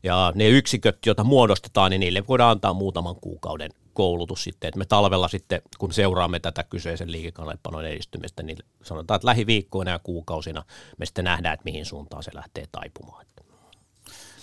Ja 0.03 0.33
ne 0.35 0.49
yksiköt, 0.49 0.99
joita 1.07 1.25
muodostetaan, 1.25 1.91
niin 1.91 2.01
niille 2.01 2.25
voidaan 2.29 2.51
antaa 2.51 2.75
muutaman 2.75 3.17
kuukauden 3.17 3.71
koulutus 3.93 4.45
sitten, 4.45 4.69
että 4.69 4.79
me 4.79 4.85
talvella 4.85 5.29
sitten, 5.29 5.63
kun 5.79 5.93
seuraamme 5.93 6.41
tätä 6.41 6.65
kyseisen 6.65 7.13
liikekannallepanon 7.13 7.87
edistymistä, 7.87 8.43
niin 8.43 8.59
sanotaan, 8.83 9.17
että 9.17 9.27
lähiviikkoina 9.27 9.91
ja 9.91 9.99
kuukausina 9.99 10.65
me 10.99 11.07
sitten 11.07 11.25
nähdään, 11.25 11.55
että 11.55 11.65
mihin 11.65 11.87
suuntaan 11.87 12.23
se 12.23 12.31
lähtee 12.35 12.65
taipumaan. 12.73 13.27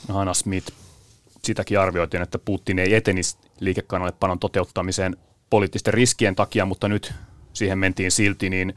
No 0.08 0.16
Hanna 0.16 0.34
Smith, 0.34 0.74
sitäkin 1.44 1.80
arvioitiin, 1.80 2.24
että 2.24 2.40
Putin 2.40 2.80
ei 2.80 2.94
etenisi 2.94 3.38
liikekannallepanon 3.60 4.40
toteuttamiseen 4.40 5.18
poliittisten 5.54 5.94
riskien 5.94 6.36
takia, 6.36 6.66
mutta 6.66 6.88
nyt 6.88 7.14
siihen 7.54 7.78
mentiin 7.78 8.12
silti, 8.12 8.50
niin 8.50 8.76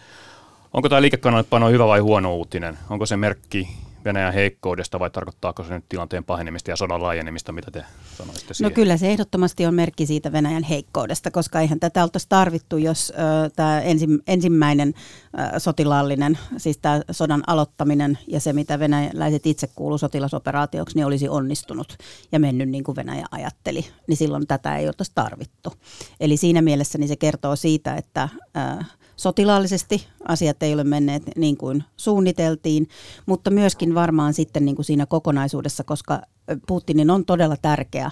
onko 0.73 0.89
tämä 0.89 1.03
liikekannallepano 1.03 1.69
hyvä 1.69 1.87
vai 1.87 2.01
huono 2.01 2.35
uutinen? 2.35 2.79
Onko 2.91 3.07
se 3.07 3.17
merkki 3.17 3.69
Venäjän 4.07 4.35
heikkoudesta 4.35 4.99
vai 4.99 5.11
tarkoittaako 5.11 5.65
se 5.65 5.75
nyt 5.75 5.85
tilanteen 5.89 6.25
pahenemista 6.25 6.71
ja 6.71 6.77
sodan 6.77 7.03
laajenemista, 7.03 7.53
mitä 7.53 7.71
te 7.71 7.85
sanoisitte 8.17 8.51
no 8.51 8.55
siihen? 8.55 8.71
No 8.71 8.75
kyllä 8.75 8.97
se 8.97 9.11
ehdottomasti 9.11 9.67
on 9.67 9.75
merkki 9.75 10.07
siitä 10.07 10.33
Venäjän 10.33 10.63
heikkoudesta, 10.63 11.31
koska 11.31 11.61
eihän 11.61 11.81
tätä 11.81 12.03
oltaisi 12.03 12.27
tarvittu, 12.29 12.77
jos 12.77 13.13
äh, 13.19 13.53
tämä 13.57 13.81
ensi, 13.81 14.07
ensimmäinen 14.27 14.95
äh, 15.39 15.51
sotilaallinen, 15.59 16.39
siis 16.57 16.79
tämä 16.79 17.01
sodan 17.11 17.43
aloittaminen 17.47 18.19
ja 18.27 18.41
se, 18.41 18.53
mitä 18.53 18.79
venäläiset 18.79 19.47
itse 19.47 19.69
kuuluu 19.75 19.99
sotilasoperaatioksi, 19.99 20.97
niin 20.97 21.07
olisi 21.07 21.29
onnistunut 21.29 21.97
ja 22.33 22.41
mennyt 22.41 22.69
niin 22.69 22.85
kuin 22.85 22.97
Venäjä 22.97 23.27
ajatteli, 23.31 23.87
niin 24.07 24.17
silloin 24.17 24.47
tätä 24.47 24.77
ei 24.77 24.87
oltaisi 24.87 25.13
tarvittu. 25.15 25.73
Eli 26.21 26.37
siinä 26.37 26.63
mielessä 26.63 26.99
niin 26.99 27.09
se 27.09 27.17
kertoo 27.17 27.57
siitä, 27.57 27.95
että 27.95 28.29
äh, 28.57 28.96
sotilaallisesti 29.17 30.07
asiat 30.29 30.63
ei 30.63 30.75
ole 30.75 30.85
menneet 30.85 31.23
niin 31.37 31.57
kuin 31.57 31.85
suunniteltiin, 31.97 32.89
mutta 33.27 33.51
myöskin 33.51 33.95
varmaan 33.95 34.35
sitten 34.35 34.65
niin 34.65 34.77
kuin 34.77 34.87
siinä 34.87 35.07
kokonaisuudessa, 35.07 35.85
koska 35.85 36.23
Putinin 36.67 37.11
on 37.11 37.25
todella 37.25 37.57
tärkeä 37.57 38.11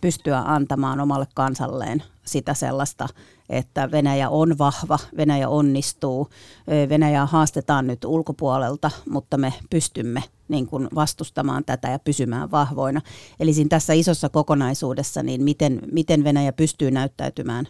pystyä 0.00 0.38
antamaan 0.38 1.00
omalle 1.00 1.26
kansalleen 1.34 2.02
sitä 2.26 2.54
sellaista, 2.54 3.08
että 3.48 3.90
Venäjä 3.90 4.28
on 4.30 4.58
vahva, 4.58 4.98
Venäjä 5.16 5.48
onnistuu, 5.48 6.28
Venäjä 6.88 7.26
haastetaan 7.26 7.86
nyt 7.86 8.04
ulkopuolelta, 8.04 8.90
mutta 9.10 9.36
me 9.36 9.52
pystymme 9.70 10.22
niin 10.48 10.66
kuin 10.66 10.88
vastustamaan 10.94 11.64
tätä 11.64 11.88
ja 11.88 11.98
pysymään 11.98 12.50
vahvoina. 12.50 13.00
Eli 13.40 13.52
siinä 13.52 13.68
tässä 13.68 13.92
isossa 13.92 14.28
kokonaisuudessa, 14.28 15.22
niin 15.22 15.42
miten, 15.42 15.82
miten 15.92 16.24
Venäjä 16.24 16.52
pystyy 16.52 16.90
näyttäytymään 16.90 17.66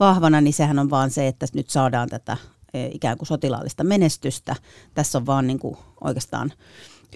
vahvana, 0.00 0.40
niin 0.40 0.54
sehän 0.54 0.78
on 0.78 0.90
vaan 0.90 1.10
se, 1.10 1.26
että 1.26 1.46
nyt 1.54 1.70
saadaan 1.70 2.08
tätä 2.08 2.36
e, 2.74 2.86
ikään 2.86 3.18
kuin 3.18 3.26
sotilaallista 3.26 3.84
menestystä. 3.84 4.56
Tässä 4.94 5.18
on 5.18 5.26
vaan 5.26 5.46
niin 5.46 5.58
kuin 5.58 5.76
oikeastaan 6.00 6.52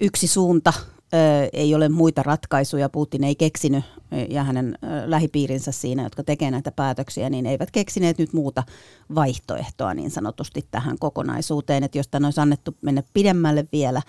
yksi 0.01 0.27
suunta, 0.27 0.73
ei 1.53 1.75
ole 1.75 1.89
muita 1.89 2.23
ratkaisuja. 2.23 2.89
Putin 2.89 3.23
ei 3.23 3.35
keksinyt 3.35 3.83
ja 4.29 4.43
hänen 4.43 4.77
lähipiirinsä 5.05 5.71
siinä, 5.71 6.03
jotka 6.03 6.23
tekee 6.23 6.51
näitä 6.51 6.71
päätöksiä, 6.71 7.29
niin 7.29 7.45
eivät 7.45 7.71
keksineet 7.71 8.17
nyt 8.17 8.33
muuta 8.33 8.63
vaihtoehtoa 9.15 9.93
niin 9.93 10.11
sanotusti 10.11 10.65
tähän 10.71 10.99
kokonaisuuteen. 10.99 11.83
Että 11.83 11.97
jos 11.97 12.07
tämä 12.07 12.27
olisi 12.27 12.41
annettu 12.41 12.75
mennä 12.81 13.03
pidemmälle 13.13 13.65
vielä, 13.71 14.01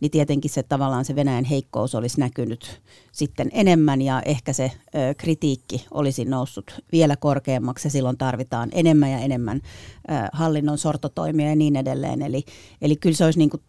niin 0.00 0.10
tietenkin 0.10 0.50
se 0.50 0.62
tavallaan 0.62 1.04
se 1.04 1.16
Venäjän 1.16 1.44
heikkous 1.44 1.94
olisi 1.94 2.20
näkynyt 2.20 2.80
sitten 3.12 3.50
enemmän 3.52 4.02
ja 4.02 4.22
ehkä 4.24 4.52
se 4.52 4.70
ö, 4.86 5.14
kritiikki 5.14 5.86
olisi 5.90 6.24
noussut 6.24 6.74
vielä 6.92 7.16
korkeammaksi 7.16 7.86
ja 7.86 7.90
silloin 7.90 8.18
tarvitaan 8.18 8.68
enemmän 8.72 9.10
ja 9.10 9.18
enemmän 9.18 9.56
ö, 9.56 10.12
hallinnon 10.32 10.78
sortotoimia 10.78 11.48
ja 11.48 11.56
niin 11.56 11.76
edelleen. 11.76 12.22
Eli, 12.22 12.44
eli 12.82 12.96
kyllä 12.96 13.16
se 13.16 13.24
olisi 13.24 13.38
niin 13.38 13.50
kuin 13.50 13.62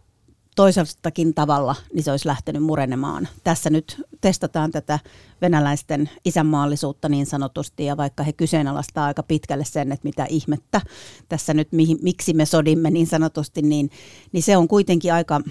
tavalla, 1.36 1.76
niin 1.94 2.04
se 2.04 2.12
olisi 2.12 2.28
lähtenyt 2.28 2.64
murenemaan. 2.64 3.28
Tässä 3.44 3.70
nyt 3.70 4.02
testataan 4.22 4.72
tätä 4.72 5.00
venäläisten 5.42 6.10
isänmaallisuutta 6.26 7.10
niin 7.10 7.26
sanotusti, 7.26 7.86
ja 7.86 7.98
vaikka 7.98 8.24
he 8.24 8.34
kyseenalaistaa 8.34 9.06
aika 9.06 9.24
pitkälle 9.24 9.66
sen, 9.66 9.92
että 9.92 10.08
mitä 10.08 10.26
ihmettä 10.30 10.82
tässä 11.30 11.54
nyt, 11.54 11.72
mihin, 11.72 11.98
miksi 12.02 12.34
me 12.34 12.46
sodimme 12.46 12.90
niin 12.90 13.08
sanotusti, 13.08 13.62
niin, 13.62 13.90
niin 14.32 14.44
se 14.44 14.58
on 14.58 14.68
kuitenkin 14.68 15.14
aika 15.14 15.42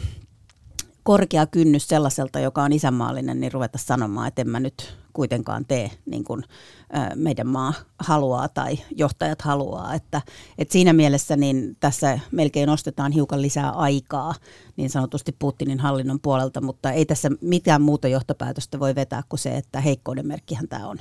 korkea 1.06 1.46
kynnys 1.46 1.88
sellaiselta, 1.88 2.40
joka 2.40 2.62
on 2.62 2.72
isänmaallinen, 2.72 3.40
niin 3.40 3.52
ruveta 3.52 3.78
sanomaan, 3.78 4.28
että 4.28 4.42
en 4.42 4.48
mä 4.48 4.60
nyt 4.60 4.96
kuitenkaan 5.12 5.64
tee 5.64 5.90
niin 6.06 6.25
kuin 6.25 6.42
meidän 7.14 7.46
maa 7.46 7.75
haluaa 7.98 8.48
tai 8.48 8.78
johtajat 8.96 9.42
haluaa. 9.42 9.94
Että, 9.94 10.22
että 10.58 10.72
siinä 10.72 10.92
mielessä 10.92 11.36
niin 11.36 11.76
tässä 11.80 12.18
melkein 12.32 12.68
ostetaan 12.68 13.12
hiukan 13.12 13.42
lisää 13.42 13.70
aikaa 13.70 14.34
niin 14.76 14.90
sanotusti 14.90 15.36
Putinin 15.38 15.80
hallinnon 15.80 16.20
puolelta, 16.20 16.60
mutta 16.60 16.92
ei 16.92 17.06
tässä 17.06 17.30
mitään 17.40 17.82
muuta 17.82 18.08
johtopäätöstä 18.08 18.80
voi 18.80 18.94
vetää 18.94 19.22
kuin 19.28 19.40
se, 19.40 19.56
että 19.56 19.80
heikkouden 19.80 20.26
merkkihän 20.26 20.68
tämä 20.68 20.88
on. 20.88 20.98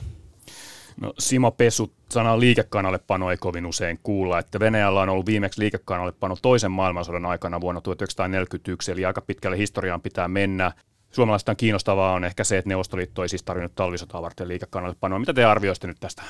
No, 1.02 1.14
Simo 1.20 1.52
Pesu, 1.52 1.94
sana 2.10 2.40
liikekannallepano 2.40 3.32
ei 3.32 3.38
kovin 3.38 3.66
usein 3.66 4.00
kuulla, 4.04 4.40
että 4.40 4.60
Venäjällä 4.60 5.02
on 5.02 5.10
ollut 5.10 5.26
viimeksi 5.26 5.62
liikekannallepano 5.62 6.36
toisen 6.42 6.72
maailmansodan 6.72 7.26
aikana 7.26 7.62
vuonna 7.62 7.82
1941, 7.82 8.92
eli 8.92 9.06
aika 9.06 9.22
pitkälle 9.22 9.58
historiaan 9.58 10.02
pitää 10.02 10.28
mennä. 10.28 10.72
Suomalaista 11.12 11.56
kiinnostavaa 11.56 12.14
on 12.14 12.24
ehkä 12.24 12.44
se, 12.44 12.58
että 12.58 12.70
Neuvostoliitto 12.70 13.24
ei 13.24 13.30
siis 13.30 13.44
tarvinnut 13.44 13.76
talvisotaa 13.76 14.22
varten 14.22 14.48
liikekannallepanoa. 14.48 15.20
Mitä 15.20 15.34
te 15.34 15.46
arvioisitte 15.46 15.88
nyt 15.88 16.00
tästä, 16.00 16.24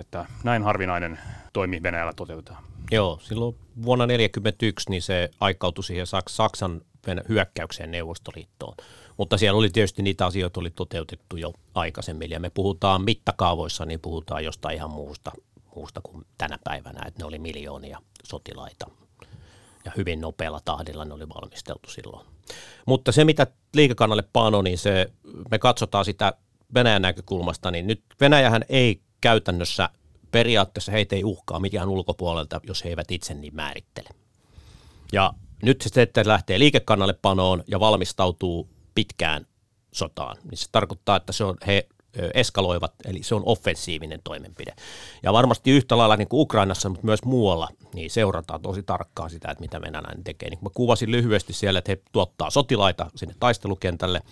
että 0.00 0.24
näin 0.44 0.62
harvinainen 0.62 1.18
toimi 1.52 1.82
Venäjällä 1.82 2.12
toteutetaan? 2.12 2.64
Joo, 2.90 3.18
silloin 3.22 3.56
vuonna 3.84 4.04
1941 4.04 4.90
niin 4.90 5.02
se 5.02 5.30
aikautui 5.40 5.84
siihen 5.84 6.06
Saksan 6.26 6.80
hyökkäykseen 7.28 7.90
Neuvostoliittoon. 7.90 8.76
Mutta 9.16 9.38
siellä 9.38 9.58
oli 9.58 9.70
tietysti 9.70 10.02
niitä 10.02 10.26
asioita 10.26 10.60
oli 10.60 10.70
toteutettu 10.70 11.36
jo 11.36 11.52
aikaisemmin. 11.74 12.30
Ja 12.30 12.40
me 12.40 12.50
puhutaan 12.50 13.04
mittakaavoissa, 13.04 13.84
niin 13.84 14.00
puhutaan 14.00 14.44
jostain 14.44 14.76
ihan 14.76 14.90
muusta, 14.90 15.32
muusta 15.76 16.00
kuin 16.02 16.26
tänä 16.38 16.58
päivänä, 16.64 17.04
että 17.06 17.22
ne 17.22 17.26
oli 17.26 17.38
miljoonia 17.38 17.98
sotilaita. 18.24 18.86
Ja 19.84 19.92
hyvin 19.96 20.20
nopealla 20.20 20.60
tahdilla 20.64 21.04
ne 21.04 21.14
oli 21.14 21.28
valmisteltu 21.28 21.90
silloin. 21.90 22.26
Mutta 22.86 23.12
se, 23.12 23.24
mitä 23.24 23.46
liikekannalle 23.74 24.24
pano, 24.32 24.62
niin 24.62 24.78
se, 24.78 25.12
me 25.50 25.58
katsotaan 25.58 26.04
sitä 26.04 26.32
Venäjän 26.74 27.02
näkökulmasta, 27.02 27.70
niin 27.70 27.86
nyt 27.86 28.02
Venäjähän 28.20 28.64
ei 28.68 29.00
käytännössä 29.20 29.88
periaatteessa 30.30 30.92
heitä 30.92 31.16
ei 31.16 31.24
uhkaa 31.24 31.60
mikään 31.60 31.88
ulkopuolelta, 31.88 32.60
jos 32.66 32.84
he 32.84 32.88
eivät 32.88 33.10
itse 33.10 33.34
niin 33.34 33.54
määrittele. 33.54 34.08
Ja 35.12 35.32
nyt 35.62 35.80
se 35.80 35.88
sitten 35.88 36.28
lähtee 36.28 36.58
liikekannalle 36.58 37.12
panoon 37.22 37.64
ja 37.66 37.80
valmistautuu 37.80 38.68
pitkään 38.94 39.46
sotaan, 39.92 40.36
niin 40.50 40.58
se 40.58 40.66
tarkoittaa, 40.72 41.16
että 41.16 41.32
se 41.32 41.44
on, 41.44 41.56
he 41.66 41.88
eskaloivat, 42.34 42.94
eli 43.04 43.22
se 43.22 43.34
on 43.34 43.42
offensiivinen 43.46 44.20
toimenpide. 44.24 44.74
Ja 45.22 45.32
varmasti 45.32 45.70
yhtä 45.70 45.96
lailla 45.96 46.16
niin 46.16 46.28
kuin 46.28 46.40
Ukrainassa, 46.40 46.88
mutta 46.88 47.06
myös 47.06 47.24
muualla, 47.24 47.68
niin 47.94 48.10
seurataan 48.10 48.62
tosi 48.62 48.82
tarkkaan 48.82 49.30
sitä, 49.30 49.50
että 49.50 49.62
mitä 49.62 49.80
venäläinen 49.80 50.24
tekee. 50.24 50.50
Niin 50.50 50.58
mä 50.62 50.70
kuvasin 50.74 51.10
lyhyesti 51.10 51.52
siellä, 51.52 51.78
että 51.78 51.92
he 51.92 52.02
tuottaa 52.12 52.50
sotilaita 52.50 53.10
sinne 53.16 53.34
taistelukentälle, 53.40 54.22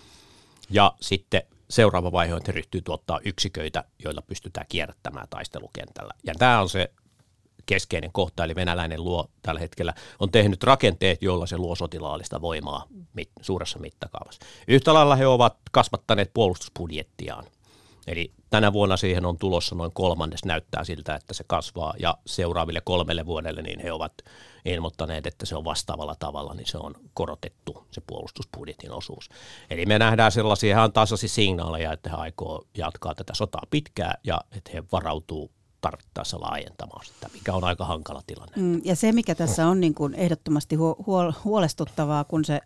ja 0.69 0.93
sitten 1.01 1.41
seuraava 1.69 2.11
vaihe 2.11 2.33
on, 2.33 2.37
että 2.37 2.51
he 2.51 2.55
ryhtyy 2.55 2.81
tuottaa 2.81 3.19
yksiköitä, 3.25 3.83
joilla 4.03 4.21
pystytään 4.21 4.65
kierrättämään 4.69 5.27
taistelukentällä. 5.29 6.13
Ja 6.23 6.33
tämä 6.37 6.61
on 6.61 6.69
se 6.69 6.91
keskeinen 7.65 8.11
kohta, 8.11 8.43
eli 8.43 8.55
venäläinen 8.55 9.03
luo 9.03 9.29
tällä 9.41 9.59
hetkellä, 9.59 9.93
on 10.19 10.31
tehnyt 10.31 10.63
rakenteet, 10.63 11.21
joilla 11.21 11.45
se 11.45 11.57
luo 11.57 11.75
sotilaallista 11.75 12.41
voimaa 12.41 12.85
mit, 13.13 13.29
suuressa 13.41 13.79
mittakaavassa. 13.79 14.41
Yhtä 14.67 14.93
lailla 14.93 15.15
he 15.15 15.27
ovat 15.27 15.57
kasvattaneet 15.71 16.31
puolustusbudjettiaan. 16.33 17.45
Eli 18.07 18.31
tänä 18.49 18.73
vuonna 18.73 18.97
siihen 18.97 19.25
on 19.25 19.37
tulossa 19.37 19.75
noin 19.75 19.91
kolmannes, 19.93 20.45
näyttää 20.45 20.83
siltä, 20.83 21.15
että 21.15 21.33
se 21.33 21.43
kasvaa, 21.47 21.93
ja 21.99 22.17
seuraaville 22.25 22.81
kolmelle 22.81 23.25
vuodelle 23.25 23.61
niin 23.61 23.79
he 23.79 23.91
ovat 23.91 24.13
ilmoittaneet, 24.65 25.27
että 25.27 25.45
se 25.45 25.55
on 25.55 25.65
vastaavalla 25.65 26.15
tavalla, 26.19 26.53
niin 26.53 26.67
se 26.67 26.77
on 26.77 26.95
korotettu 27.13 27.87
se 27.91 28.01
puolustusbudjetin 28.07 28.91
osuus. 28.91 29.29
Eli 29.69 29.85
me 29.85 29.99
nähdään 29.99 30.31
sellaisia 30.31 30.75
ihan 30.75 30.93
tasaisia 30.93 31.29
signaaleja, 31.29 31.93
että 31.93 32.09
he 32.09 32.15
aikoo 32.15 32.63
jatkaa 32.77 33.15
tätä 33.15 33.33
sotaa 33.35 33.63
pitkään 33.69 34.15
ja 34.23 34.41
että 34.51 34.71
he 34.73 34.83
varautuu 34.91 35.51
tarvittaessa 35.83 36.41
laajentamaan 36.41 37.05
sitä, 37.05 37.29
mikä 37.33 37.53
on 37.53 37.63
aika 37.63 37.85
hankala 37.85 38.21
tilanne. 38.27 38.53
Mm, 38.55 38.81
ja 38.83 38.95
se, 38.95 39.11
mikä 39.11 39.35
tässä 39.35 39.67
on 39.67 39.79
niin 39.79 39.93
kuin 39.93 40.13
ehdottomasti 40.13 40.75
huol- 40.75 41.33
huolestuttavaa, 41.43 42.23
kun 42.23 42.45
se 42.45 42.59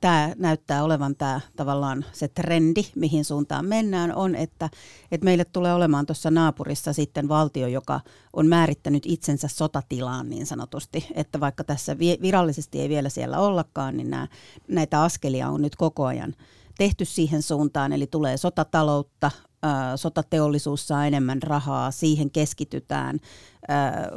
tämä 0.00 0.32
näyttää 0.36 0.84
olevan 0.84 1.16
tämä 1.16 1.40
tavallaan 1.56 2.04
se 2.12 2.28
trendi, 2.28 2.82
mihin 2.94 3.24
suuntaan 3.24 3.66
mennään, 3.66 4.14
on, 4.14 4.34
että, 4.34 4.70
että 5.10 5.24
meille 5.24 5.44
tulee 5.44 5.74
olemaan 5.74 6.06
tuossa 6.06 6.30
naapurissa 6.30 6.92
sitten 6.92 7.28
valtio, 7.28 7.66
joka 7.66 8.00
on 8.32 8.46
määrittänyt 8.46 9.02
itsensä 9.06 9.48
sotatilaan 9.48 10.30
niin 10.30 10.46
sanotusti, 10.46 11.06
että 11.14 11.40
vaikka 11.40 11.64
tässä 11.64 11.98
virallisesti 11.98 12.80
ei 12.80 12.88
vielä 12.88 13.08
siellä 13.08 13.38
ollakaan, 13.38 13.96
niin 13.96 14.10
nämä, 14.10 14.28
näitä 14.68 15.02
askelia 15.02 15.48
on 15.48 15.62
nyt 15.62 15.76
koko 15.76 16.04
ajan 16.04 16.34
tehty 16.78 17.04
siihen 17.04 17.42
suuntaan, 17.42 17.92
eli 17.92 18.06
tulee 18.06 18.36
sotataloutta, 18.36 19.30
sotateollisuus 19.96 20.88
saa 20.88 21.06
enemmän 21.06 21.42
rahaa, 21.42 21.90
siihen 21.90 22.30
keskitytään, 22.30 23.20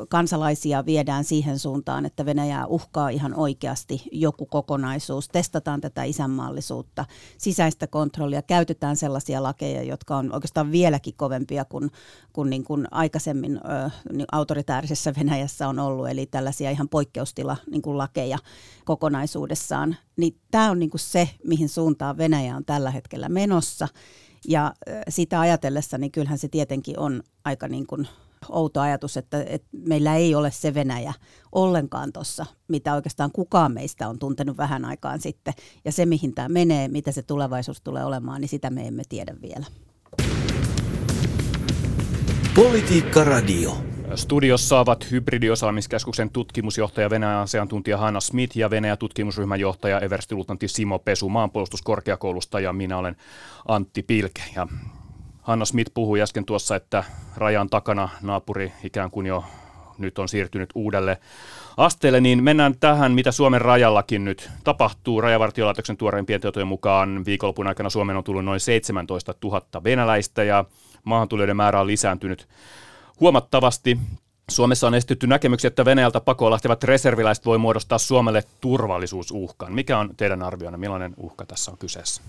kansalaisia 0.09 0.85
viedään 0.85 1.23
siihen 1.23 1.59
suuntaan, 1.59 2.05
että 2.05 2.25
Venäjää 2.25 2.65
uhkaa 2.65 3.09
ihan 3.09 3.33
oikeasti 3.33 4.03
joku 4.11 4.45
kokonaisuus, 4.45 5.27
testataan 5.27 5.81
tätä 5.81 6.03
isänmaallisuutta, 6.03 7.05
sisäistä 7.37 7.87
kontrollia, 7.87 8.41
käytetään 8.41 8.95
sellaisia 8.95 9.43
lakeja, 9.43 9.83
jotka 9.83 10.17
on 10.17 10.33
oikeastaan 10.33 10.71
vieläkin 10.71 11.13
kovempia 11.17 11.65
kuin, 11.65 11.91
kuin, 12.33 12.49
niin 12.49 12.63
kuin 12.63 12.87
aikaisemmin 12.91 13.59
niin 14.13 14.27
autoritäärisessä 14.31 15.13
Venäjässä 15.19 15.67
on 15.67 15.79
ollut, 15.79 16.09
eli 16.09 16.25
tällaisia 16.25 16.71
ihan 16.71 16.89
poikkeustila 16.89 17.57
niin 17.71 17.81
kuin 17.81 17.97
lakeja 17.97 18.37
kokonaisuudessaan. 18.85 19.95
Niin 20.17 20.37
tämä 20.51 20.71
on 20.71 20.79
niin 20.79 20.89
kuin 20.89 21.01
se, 21.01 21.29
mihin 21.43 21.69
suuntaan 21.69 22.17
Venäjä 22.17 22.55
on 22.55 22.65
tällä 22.65 22.91
hetkellä 22.91 23.29
menossa. 23.29 23.87
Ja 24.47 24.73
sitä 25.09 25.39
ajatellessa, 25.39 25.97
niin 25.97 26.11
kyllähän 26.11 26.37
se 26.37 26.47
tietenkin 26.47 26.99
on 26.99 27.23
aika 27.45 27.67
niin 27.67 27.87
kuin 27.87 28.07
outo 28.49 28.81
ajatus, 28.81 29.17
että, 29.17 29.43
että 29.47 29.67
meillä 29.71 30.15
ei 30.15 30.35
ole 30.35 30.51
se 30.51 30.73
Venäjä 30.73 31.13
ollenkaan 31.51 32.13
tuossa, 32.13 32.45
mitä 32.67 32.93
oikeastaan 32.93 33.31
kukaan 33.31 33.73
meistä 33.73 34.09
on 34.09 34.19
tuntenut 34.19 34.57
vähän 34.57 34.85
aikaan 34.85 35.21
sitten. 35.21 35.53
Ja 35.85 35.91
se, 35.91 36.05
mihin 36.05 36.35
tämä 36.35 36.49
menee, 36.49 36.87
mitä 36.87 37.11
se 37.11 37.21
tulevaisuus 37.21 37.81
tulee 37.81 38.05
olemaan, 38.05 38.41
niin 38.41 38.49
sitä 38.49 38.69
me 38.69 38.87
emme 38.87 39.03
tiedä 39.09 39.35
vielä. 39.41 39.65
Politiikka 42.55 43.23
Radio. 43.23 43.96
Studiossa 44.15 44.79
ovat 44.79 45.11
hybridiosaamiskeskuksen 45.11 46.29
tutkimusjohtaja 46.29 47.09
Venäjän 47.09 47.37
asiantuntija 47.37 47.97
Hanna 47.97 48.19
Smith 48.19 48.57
ja 48.57 48.69
Venäjän 48.69 48.97
tutkimusryhmän 48.97 49.59
johtaja 49.59 49.99
everstiluutnantti 49.99 50.67
Simo 50.67 50.99
Pesu 50.99 51.29
maanpuolustuskorkeakoulusta 51.29 52.59
ja 52.59 52.73
minä 52.73 52.97
olen 52.97 53.15
Antti 53.67 54.03
Pilke. 54.03 54.41
Ja 54.55 54.67
Hanna 55.41 55.65
Smith 55.65 55.91
puhui 55.93 56.21
äsken 56.21 56.45
tuossa, 56.45 56.75
että 56.75 57.03
rajan 57.37 57.69
takana 57.69 58.09
naapuri 58.21 58.71
ikään 58.83 59.11
kuin 59.11 59.25
jo 59.25 59.43
nyt 59.97 60.19
on 60.19 60.29
siirtynyt 60.29 60.69
uudelle 60.75 61.17
asteelle, 61.77 62.21
niin 62.21 62.43
mennään 62.43 62.75
tähän, 62.79 63.11
mitä 63.11 63.31
Suomen 63.31 63.61
rajallakin 63.61 64.25
nyt 64.25 64.49
tapahtuu. 64.63 65.21
Rajavartiolaitoksen 65.21 65.97
tuoreimpien 65.97 66.41
tietojen 66.41 66.67
mukaan 66.67 67.25
viikonlopun 67.25 67.67
aikana 67.67 67.89
Suomeen 67.89 68.17
on 68.17 68.23
tullut 68.23 68.45
noin 68.45 68.59
17 68.59 69.33
000 69.43 69.61
venäläistä 69.83 70.43
ja 70.43 70.65
maahantulijoiden 71.03 71.57
määrä 71.57 71.81
on 71.81 71.87
lisääntynyt 71.87 72.47
huomattavasti. 73.19 73.99
Suomessa 74.49 74.87
on 74.87 74.95
esitetty 74.95 75.27
näkemyksiä, 75.27 75.67
että 75.67 75.85
Venäjältä 75.85 76.21
pakoon 76.21 76.51
lähtevät 76.51 76.83
reserviläiset 76.83 77.45
voi 77.45 77.57
muodostaa 77.57 77.97
Suomelle 77.97 78.43
turvallisuusuhkan. 78.61 79.73
Mikä 79.73 79.99
on 79.99 80.09
teidän 80.17 80.43
arvionne, 80.43 80.77
millainen 80.77 81.13
uhka 81.17 81.45
tässä 81.45 81.71
on 81.71 81.77
kyseessä? 81.77 82.21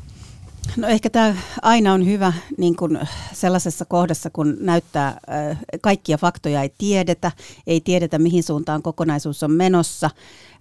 No 0.77 0.89
ehkä 0.89 1.11
tämä 1.11 1.37
aina 1.63 1.93
on 1.93 2.07
hyvä 2.07 2.33
niin 2.57 2.77
kun 2.77 2.99
sellaisessa 3.33 3.85
kohdassa, 3.85 4.31
kun 4.31 4.57
näyttää 4.61 5.21
kaikkia 5.81 6.19
faktoja 6.19 6.63
ei 6.63 6.73
tiedetä, 6.79 7.33
ei 7.67 7.81
tiedetä 7.81 8.19
mihin 8.19 8.43
suuntaan 8.43 8.83
kokonaisuus 8.83 9.43
on 9.43 9.53
menossa, 9.53 10.11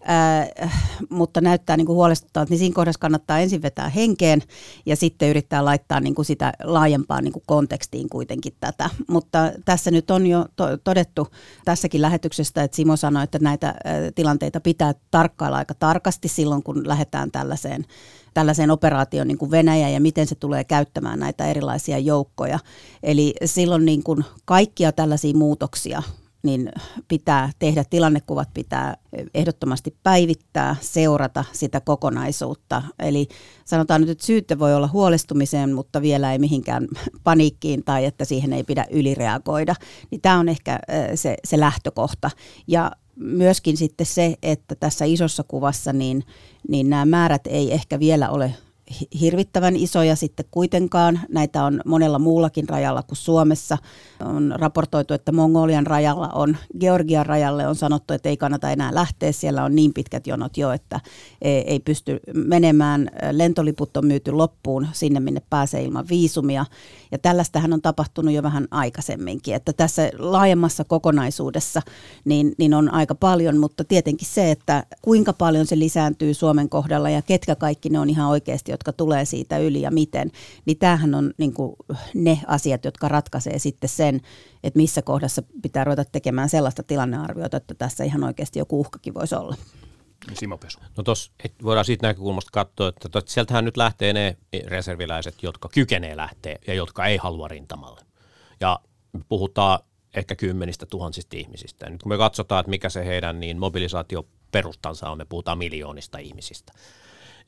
äh, 0.09 0.71
mutta 1.09 1.41
näyttää 1.41 1.77
niin 1.77 1.87
huolestuttavalta, 1.87 2.49
niin 2.49 2.59
siinä 2.59 2.75
kohdassa 2.75 2.99
kannattaa 2.99 3.39
ensin 3.39 3.61
vetää 3.61 3.89
henkeen 3.89 4.41
ja 4.85 4.95
sitten 4.95 5.29
yrittää 5.29 5.65
laittaa 5.65 5.99
niin 5.99 6.15
kuin 6.15 6.25
sitä 6.25 6.53
laajempaan 6.63 7.23
niin 7.23 7.33
kuin 7.33 7.43
kontekstiin 7.45 8.09
kuitenkin 8.09 8.53
tätä. 8.59 8.89
Mutta 9.07 9.51
tässä 9.65 9.91
nyt 9.91 10.11
on 10.11 10.27
jo 10.27 10.45
to- 10.55 10.77
todettu 10.83 11.27
tässäkin 11.65 12.01
lähetyksestä, 12.01 12.63
että 12.63 12.75
Simo 12.75 12.95
sanoi, 12.95 13.23
että 13.23 13.39
näitä 13.39 13.67
äh, 13.67 13.75
tilanteita 14.15 14.59
pitää 14.59 14.93
tarkkailla 15.11 15.57
aika 15.57 15.73
tarkasti 15.73 16.27
silloin, 16.27 16.63
kun 16.63 16.87
lähdetään 16.87 17.31
tällaiseen 17.31 17.85
tällaiseen 18.33 18.71
operaatioon 18.71 19.27
niin 19.27 19.37
kuin 19.37 19.51
Venäjä 19.51 19.89
ja 19.89 19.99
miten 19.99 20.27
se 20.27 20.35
tulee 20.35 20.63
käyttämään 20.63 21.19
näitä 21.19 21.45
erilaisia 21.45 21.99
joukkoja. 21.99 22.59
Eli 23.03 23.33
silloin 23.45 23.85
niin 23.85 24.03
kuin 24.03 24.25
kaikkia 24.45 24.91
tällaisia 24.91 25.37
muutoksia 25.37 26.03
niin 26.43 26.71
pitää 27.07 27.49
tehdä, 27.59 27.83
tilannekuvat 27.89 28.49
pitää 28.53 28.97
ehdottomasti 29.33 29.95
päivittää, 30.03 30.75
seurata 30.81 31.45
sitä 31.51 31.81
kokonaisuutta. 31.81 32.83
Eli 32.99 33.27
sanotaan 33.65 34.01
nyt, 34.01 34.09
että 34.09 34.25
syytte 34.25 34.59
voi 34.59 34.75
olla 34.75 34.89
huolestumiseen, 34.93 35.73
mutta 35.73 36.01
vielä 36.01 36.31
ei 36.31 36.39
mihinkään 36.39 36.87
paniikkiin 37.23 37.83
tai 37.83 38.05
että 38.05 38.25
siihen 38.25 38.53
ei 38.53 38.63
pidä 38.63 38.85
ylireagoida. 38.91 39.75
Niin 40.11 40.21
tämä 40.21 40.39
on 40.39 40.49
ehkä 40.49 40.79
se, 41.15 41.35
se 41.43 41.59
lähtökohta. 41.59 42.31
Ja 42.67 42.91
myöskin 43.15 43.77
sitten 43.77 44.05
se, 44.05 44.35
että 44.43 44.75
tässä 44.75 45.05
isossa 45.05 45.43
kuvassa 45.47 45.93
niin, 45.93 46.23
niin 46.69 46.89
nämä 46.89 47.05
määrät 47.05 47.47
ei 47.47 47.73
ehkä 47.73 47.99
vielä 47.99 48.29
ole 48.29 48.53
hirvittävän 49.21 49.75
isoja 49.75 50.15
sitten 50.15 50.45
kuitenkaan. 50.51 51.19
Näitä 51.29 51.63
on 51.63 51.81
monella 51.85 52.19
muullakin 52.19 52.69
rajalla 52.69 53.03
kuin 53.03 53.17
Suomessa. 53.17 53.77
On 54.25 54.53
raportoitu, 54.55 55.13
että 55.13 55.31
Mongolian 55.31 55.87
rajalla 55.87 56.27
on, 56.27 56.57
Georgian 56.79 57.25
rajalle 57.25 57.67
on 57.67 57.75
sanottu, 57.75 58.13
että 58.13 58.29
ei 58.29 58.37
kannata 58.37 58.71
enää 58.71 58.95
lähteä. 58.95 59.31
Siellä 59.31 59.63
on 59.63 59.75
niin 59.75 59.93
pitkät 59.93 60.27
jonot 60.27 60.57
jo, 60.57 60.71
että 60.71 60.99
ei 61.41 61.79
pysty 61.79 62.19
menemään. 62.33 63.11
Lentoliput 63.31 63.97
on 63.97 64.05
myyty 64.05 64.31
loppuun 64.31 64.87
sinne, 64.91 65.19
minne 65.19 65.41
pääsee 65.49 65.83
ilman 65.83 66.05
viisumia. 66.09 66.65
Ja 67.11 67.17
tällaistähän 67.17 67.73
on 67.73 67.81
tapahtunut 67.81 68.33
jo 68.33 68.43
vähän 68.43 68.67
aikaisemminkin. 68.71 69.55
Että 69.55 69.73
tässä 69.73 70.09
laajemmassa 70.19 70.83
kokonaisuudessa 70.83 71.81
niin, 72.25 72.53
niin 72.57 72.73
on 72.73 72.93
aika 72.93 73.15
paljon, 73.15 73.57
mutta 73.57 73.83
tietenkin 73.83 74.27
se, 74.27 74.51
että 74.51 74.85
kuinka 75.01 75.33
paljon 75.33 75.65
se 75.65 75.79
lisääntyy 75.79 76.33
Suomen 76.33 76.69
kohdalla 76.69 77.09
ja 77.09 77.21
ketkä 77.21 77.55
kaikki 77.55 77.89
ne 77.89 77.99
on 77.99 78.09
ihan 78.09 78.29
oikeasti, 78.29 78.71
jotka 78.77 78.93
tulee 78.93 79.25
siitä 79.25 79.57
yli 79.57 79.81
ja 79.81 79.91
miten, 79.91 80.31
niin 80.65 80.77
tämähän 80.77 81.15
on 81.15 81.33
niin 81.37 81.53
kuin 81.53 81.75
ne 82.13 82.39
asiat, 82.47 82.85
jotka 82.85 83.07
ratkaisee 83.07 83.59
sitten 83.59 83.89
sen, 83.89 84.21
että 84.63 84.77
missä 84.77 85.01
kohdassa 85.01 85.43
pitää 85.61 85.83
ruveta 85.83 86.05
tekemään 86.05 86.49
sellaista 86.49 86.83
tilannearviota, 86.83 87.57
että 87.57 87.73
tässä 87.73 88.03
ihan 88.03 88.23
oikeasti 88.23 88.59
joku 88.59 88.79
uhkakin 88.79 89.13
voisi 89.13 89.35
olla. 89.35 89.55
Simo 90.33 90.57
Pesu. 90.57 90.79
No 90.97 91.03
tos, 91.03 91.31
voidaan 91.63 91.85
siitä 91.85 92.07
näkökulmasta 92.07 92.49
katsoa, 92.53 92.87
että 92.87 93.09
tot, 93.09 93.27
sieltähän 93.27 93.65
nyt 93.65 93.77
lähtee 93.77 94.13
ne 94.13 94.37
reserviläiset, 94.67 95.43
jotka 95.43 95.69
kykenee 95.73 96.17
lähteä 96.17 96.55
ja 96.67 96.73
jotka 96.73 97.05
ei 97.05 97.17
halua 97.17 97.47
rintamalle. 97.47 98.01
Ja 98.59 98.79
puhutaan 99.29 99.79
ehkä 100.15 100.35
kymmenistä 100.35 100.85
tuhansista 100.85 101.37
ihmisistä. 101.37 101.85
Ja 101.85 101.89
nyt 101.89 102.03
kun 102.03 102.11
me 102.11 102.17
katsotaan, 102.17 102.59
että 102.59 102.69
mikä 102.69 102.89
se 102.89 103.05
heidän 103.05 103.39
niin 103.39 103.59
mobilisaatioperustansa 103.59 105.09
on, 105.09 105.17
me 105.17 105.25
puhutaan 105.25 105.57
miljoonista 105.57 106.17
ihmisistä. 106.17 106.73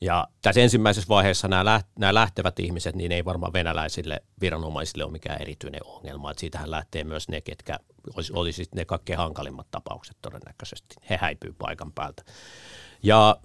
Ja 0.00 0.28
tässä 0.42 0.60
ensimmäisessä 0.60 1.08
vaiheessa 1.08 1.48
nämä, 1.48 1.80
nämä 1.98 2.14
lähtevät 2.14 2.58
ihmiset, 2.58 2.96
niin 2.96 3.12
ei 3.12 3.24
varmaan 3.24 3.52
venäläisille 3.52 4.22
viranomaisille 4.40 5.04
ole 5.04 5.12
mikään 5.12 5.42
erityinen 5.42 5.86
ongelma. 5.86 6.30
Että 6.30 6.40
siitähän 6.40 6.70
lähtee 6.70 7.04
myös 7.04 7.28
ne, 7.28 7.40
ketkä 7.40 7.78
olisi, 8.16 8.32
olisi 8.32 8.68
ne 8.74 8.84
kaikkein 8.84 9.18
hankalimmat 9.18 9.66
tapaukset 9.70 10.16
todennäköisesti. 10.22 10.94
He 11.10 11.18
häipyy 11.20 11.54
paikan 11.58 11.92
päältä. 11.92 12.24
Ja 13.02 13.36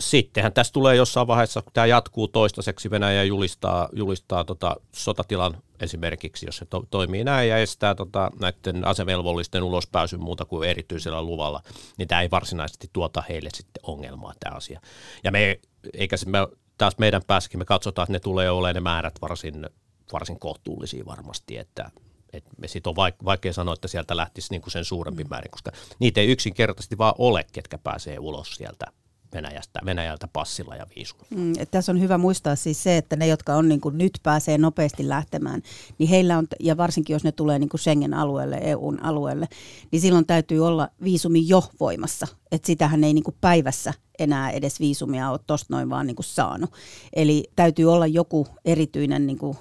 sittenhän 0.00 0.52
tässä 0.52 0.72
tulee 0.72 0.96
jossain 0.96 1.26
vaiheessa, 1.26 1.62
kun 1.62 1.72
tämä 1.72 1.86
jatkuu 1.86 2.28
toistaiseksi, 2.28 2.90
Venäjä 2.90 3.24
julistaa, 3.24 3.88
julistaa 3.92 4.44
tota 4.44 4.76
sotatilan 4.92 5.56
esimerkiksi, 5.84 6.46
jos 6.46 6.56
se 6.56 6.64
to, 6.64 6.84
toimii 6.90 7.24
näin 7.24 7.48
ja 7.48 7.58
estää 7.58 7.94
tota, 7.94 8.30
näiden 8.40 8.86
asevelvollisten 8.86 9.62
ulospääsyn 9.62 10.20
muuta 10.20 10.44
kuin 10.44 10.68
erityisellä 10.68 11.22
luvalla, 11.22 11.62
niin 11.98 12.08
tämä 12.08 12.22
ei 12.22 12.30
varsinaisesti 12.30 12.90
tuota 12.92 13.22
heille 13.28 13.50
sitten 13.54 13.80
ongelmaa 13.82 14.32
tämä 14.40 14.56
asia. 14.56 14.80
Ja 15.24 15.32
me, 15.32 15.60
eikä 15.94 16.16
se 16.16 16.28
me, 16.28 16.38
taas 16.78 16.98
meidän 16.98 17.22
päässäkin 17.26 17.58
me 17.58 17.64
katsotaan, 17.64 18.04
että 18.04 18.12
ne 18.12 18.20
tulee 18.20 18.50
olemaan 18.50 18.74
ne 18.74 18.80
määrät 18.80 19.14
varsin, 19.22 19.66
varsin 20.12 20.38
kohtuullisia 20.38 21.06
varmasti, 21.06 21.58
että 21.58 21.90
Et 22.32 22.44
siitä 22.66 22.90
on 22.90 22.96
vaikea 23.24 23.52
sanoa, 23.52 23.74
että 23.74 23.88
sieltä 23.88 24.16
lähtisi 24.16 24.48
niin 24.50 24.62
kuin 24.62 24.72
sen 24.72 24.84
suurempi 24.84 25.24
määrin, 25.24 25.50
koska 25.50 25.72
niitä 25.98 26.20
ei 26.20 26.26
yksinkertaisesti 26.26 26.98
vaan 26.98 27.14
ole, 27.18 27.46
ketkä 27.52 27.78
pääsee 27.78 28.18
ulos 28.18 28.54
sieltä 28.56 28.86
Venäjästä, 29.34 29.80
Venäjältä 29.84 30.28
passilla 30.32 30.76
ja 30.76 30.86
viisumilla. 30.96 31.36
Mm, 31.36 31.52
tässä 31.70 31.92
on 31.92 32.00
hyvä 32.00 32.18
muistaa 32.18 32.56
siis 32.56 32.82
se, 32.82 32.96
että 32.96 33.16
ne, 33.16 33.26
jotka 33.26 33.54
on 33.54 33.68
niin 33.68 33.80
kuin 33.80 33.98
nyt 33.98 34.18
pääsee 34.22 34.58
nopeasti 34.58 35.08
lähtemään, 35.08 35.62
niin 35.98 36.08
heillä 36.08 36.38
on, 36.38 36.46
ja 36.60 36.76
varsinkin 36.76 37.14
jos 37.14 37.24
ne 37.24 37.32
tulee 37.32 37.58
niin 37.58 37.68
kuin 37.68 37.80
Schengen-alueelle, 37.80 38.58
EUn 38.62 39.02
alueelle, 39.02 39.48
niin 39.90 40.00
silloin 40.00 40.26
täytyy 40.26 40.66
olla 40.66 40.88
viisumi 41.04 41.48
jo 41.48 41.62
voimassa. 41.80 42.26
Että 42.52 42.66
sitähän 42.66 43.04
ei 43.04 43.14
niin 43.14 43.24
kuin 43.24 43.36
päivässä 43.40 43.94
enää 44.18 44.50
edes 44.50 44.80
viisumia 44.80 45.30
ole 45.30 45.40
tuosta 45.46 45.74
noin 45.74 45.90
vaan 45.90 46.06
niin 46.06 46.16
kuin 46.16 46.26
saanut. 46.26 46.72
Eli 47.12 47.44
täytyy 47.56 47.92
olla 47.92 48.06
joku 48.06 48.46
erityinen 48.64 49.26
niin 49.26 49.38
kuin 49.38 49.56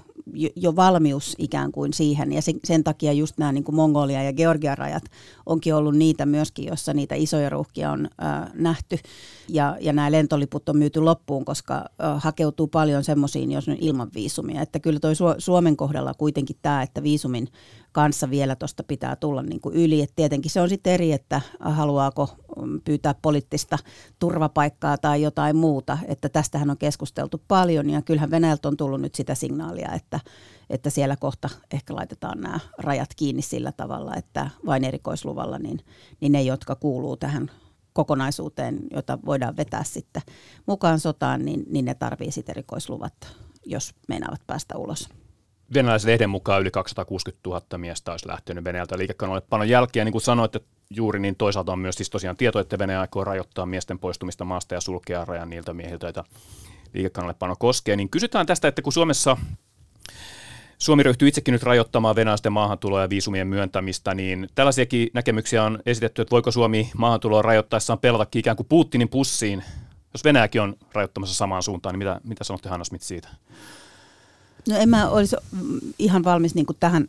jo 0.56 0.76
valmius 0.76 1.36
ikään 1.38 1.72
kuin 1.72 1.94
siihen. 1.94 2.32
Ja 2.32 2.42
sen, 2.64 2.84
takia 2.84 3.14
just 3.14 3.38
nämä 3.38 3.52
niin 3.52 3.64
kuin 3.64 3.76
Mongolia 3.76 4.24
ja 4.24 4.34
Georgian 4.34 4.78
rajat 4.78 5.04
onkin 5.46 5.76
ollut 5.76 5.96
niitä 5.96 6.26
myöskin, 6.26 6.66
jossa 6.66 6.94
niitä 6.94 7.16
isoja 7.16 7.50
ruuhkia 7.50 7.92
on 7.92 8.10
äh, 8.24 8.52
nähty. 8.54 8.98
Ja, 9.50 9.78
ja 9.82 9.94
nämä 9.94 10.12
lentoliput 10.12 10.70
on 10.70 10.78
myyty 10.78 11.00
loppuun, 11.00 11.46
koska 11.46 11.76
äh, 11.76 12.24
hakeutuu 12.24 12.68
paljon 12.68 13.04
semmoisiin, 13.04 13.52
jos 13.52 13.68
on 13.68 13.78
ilman 13.80 14.12
viisumia. 14.14 14.62
Että 14.62 14.80
kyllä 14.80 15.00
toi 15.00 15.14
Suomen 15.38 15.78
kohdalla 15.78 16.14
kuitenkin 16.14 16.56
tämä, 16.62 16.82
että 16.82 17.04
viisumin 17.04 17.48
kanssa 17.94 18.30
vielä 18.30 18.56
tuosta 18.56 18.84
pitää 18.84 19.16
tulla 19.16 19.44
niin 19.44 19.62
kuin 19.62 19.76
yli. 19.76 20.02
Et 20.02 20.12
tietenkin 20.16 20.52
se 20.52 20.62
on 20.62 20.70
sitten 20.70 20.94
eri, 20.94 21.12
että 21.12 21.42
haluaako 21.60 22.30
mm, 22.62 22.82
pyytää 22.86 23.16
poliittista 23.22 23.78
turvapaikkaa 24.20 24.98
tai 24.98 25.22
jotain 25.22 25.56
muuta. 25.56 25.98
Että 26.08 26.30
tästähän 26.30 26.70
on 26.70 26.78
keskusteltu 26.78 27.42
paljon 27.48 27.90
ja 27.90 28.02
kyllähän 28.02 28.32
Venäjältä 28.32 28.68
on 28.68 28.78
tullut 28.78 29.02
nyt 29.02 29.16
sitä 29.16 29.36
signaalia, 29.36 29.92
että, 29.92 30.20
että 30.70 30.90
siellä 30.90 31.16
kohta 31.16 31.50
ehkä 31.74 31.96
laitetaan 31.96 32.42
nämä 32.42 32.60
rajat 32.78 33.10
kiinni 33.16 33.42
sillä 33.42 33.72
tavalla, 33.72 34.16
että 34.16 34.50
vain 34.66 34.84
erikoisluvalla 34.84 35.60
niin, 35.60 35.80
niin 36.22 36.32
ne, 36.32 36.42
jotka 36.42 36.76
kuuluu 36.76 37.18
tähän 37.18 37.52
kokonaisuuteen, 37.94 38.80
jota 38.92 39.20
voidaan 39.26 39.58
vetää 39.58 39.84
sitten 39.84 40.22
mukaan 40.66 41.00
sotaan, 41.00 41.46
niin, 41.46 41.64
niin 41.70 41.86
ne 41.86 41.94
tarvii 41.94 42.32
sitten 42.32 42.54
erikoisluvat, 42.54 43.14
jos 43.66 43.94
meinaavat 44.08 44.42
päästä 44.48 44.78
ulos 44.78 45.10
venäläisen 45.74 46.12
lehden 46.12 46.30
mukaan 46.30 46.62
yli 46.62 46.72
260 46.72 47.50
000 47.50 47.78
miestä 47.78 48.12
olisi 48.12 48.28
lähtenyt 48.28 48.64
Venäjältä 48.64 48.98
liikekanalle 48.98 49.42
panon 49.42 49.70
jälkeen. 49.70 50.06
Niin 50.06 50.12
kuin 50.12 50.22
sanoitte 50.22 50.62
juuri, 50.90 51.20
niin 51.20 51.36
toisaalta 51.36 51.72
on 51.72 51.80
myös 51.80 51.96
siis 51.96 52.10
tosiaan 52.10 52.38
tieto, 52.38 52.60
että 52.60 52.80
Venäjä 52.80 53.02
aikoo 53.02 53.24
rajoittaa 53.24 53.66
miesten 53.66 54.00
poistumista 54.00 54.46
maasta 54.46 54.74
ja 54.74 54.82
sulkea 54.82 55.26
rajan 55.26 55.50
niiltä 55.50 55.74
miehiltä, 55.74 56.06
joita 56.06 56.24
liikekanalle 56.94 57.34
pano 57.34 57.56
koskee. 57.60 57.96
Niin 57.96 58.10
kysytään 58.10 58.46
tästä, 58.46 58.68
että 58.68 58.82
kun 58.82 58.94
Suomessa 58.94 59.38
Suomi 60.78 61.04
ryhtyy 61.04 61.28
itsekin 61.28 61.52
nyt 61.52 61.64
rajoittamaan 61.64 62.16
venäläisten 62.16 62.52
maahantuloa 62.52 63.02
ja 63.02 63.10
viisumien 63.10 63.48
myöntämistä, 63.48 64.16
niin 64.16 64.50
tällaisiakin 64.56 65.10
näkemyksiä 65.14 65.64
on 65.64 65.80
esitetty, 65.86 66.22
että 66.22 66.32
voiko 66.32 66.52
Suomi 66.52 66.92
maahantuloa 66.98 67.42
rajoittaessaan 67.42 68.00
pelata 68.00 68.28
ikään 68.36 68.58
kuin 68.58 68.68
Putinin 68.68 69.10
pussiin, 69.10 69.64
jos 70.14 70.24
Venäjäkin 70.24 70.62
on 70.62 70.76
rajoittamassa 70.94 71.36
samaan 71.36 71.64
suuntaan, 71.64 71.94
niin 71.94 71.98
mitä, 71.98 72.22
mitä 72.24 72.44
sanotte 72.44 72.70
Hanna 72.70 72.84
Smith 72.84 73.04
siitä? 73.04 73.30
No 74.70 74.78
en 74.78 74.90
mä 74.90 75.10
olisi 75.10 75.36
ihan 76.00 76.24
valmis 76.24 76.56
niin 76.56 76.66
tähän 76.80 77.08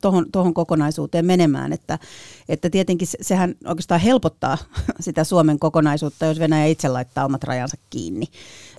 tohon, 0.00 0.26
tohon 0.32 0.54
kokonaisuuteen 0.54 1.26
menemään, 1.26 1.72
että, 1.72 1.98
että 2.48 2.70
tietenkin 2.70 3.08
sehän 3.20 3.54
oikeastaan 3.66 4.00
helpottaa 4.00 4.58
sitä 5.00 5.24
Suomen 5.24 5.58
kokonaisuutta, 5.58 6.26
jos 6.26 6.38
Venäjä 6.38 6.66
itse 6.66 6.88
laittaa 6.88 7.24
omat 7.24 7.44
rajansa 7.44 7.76
kiinni. 7.90 8.26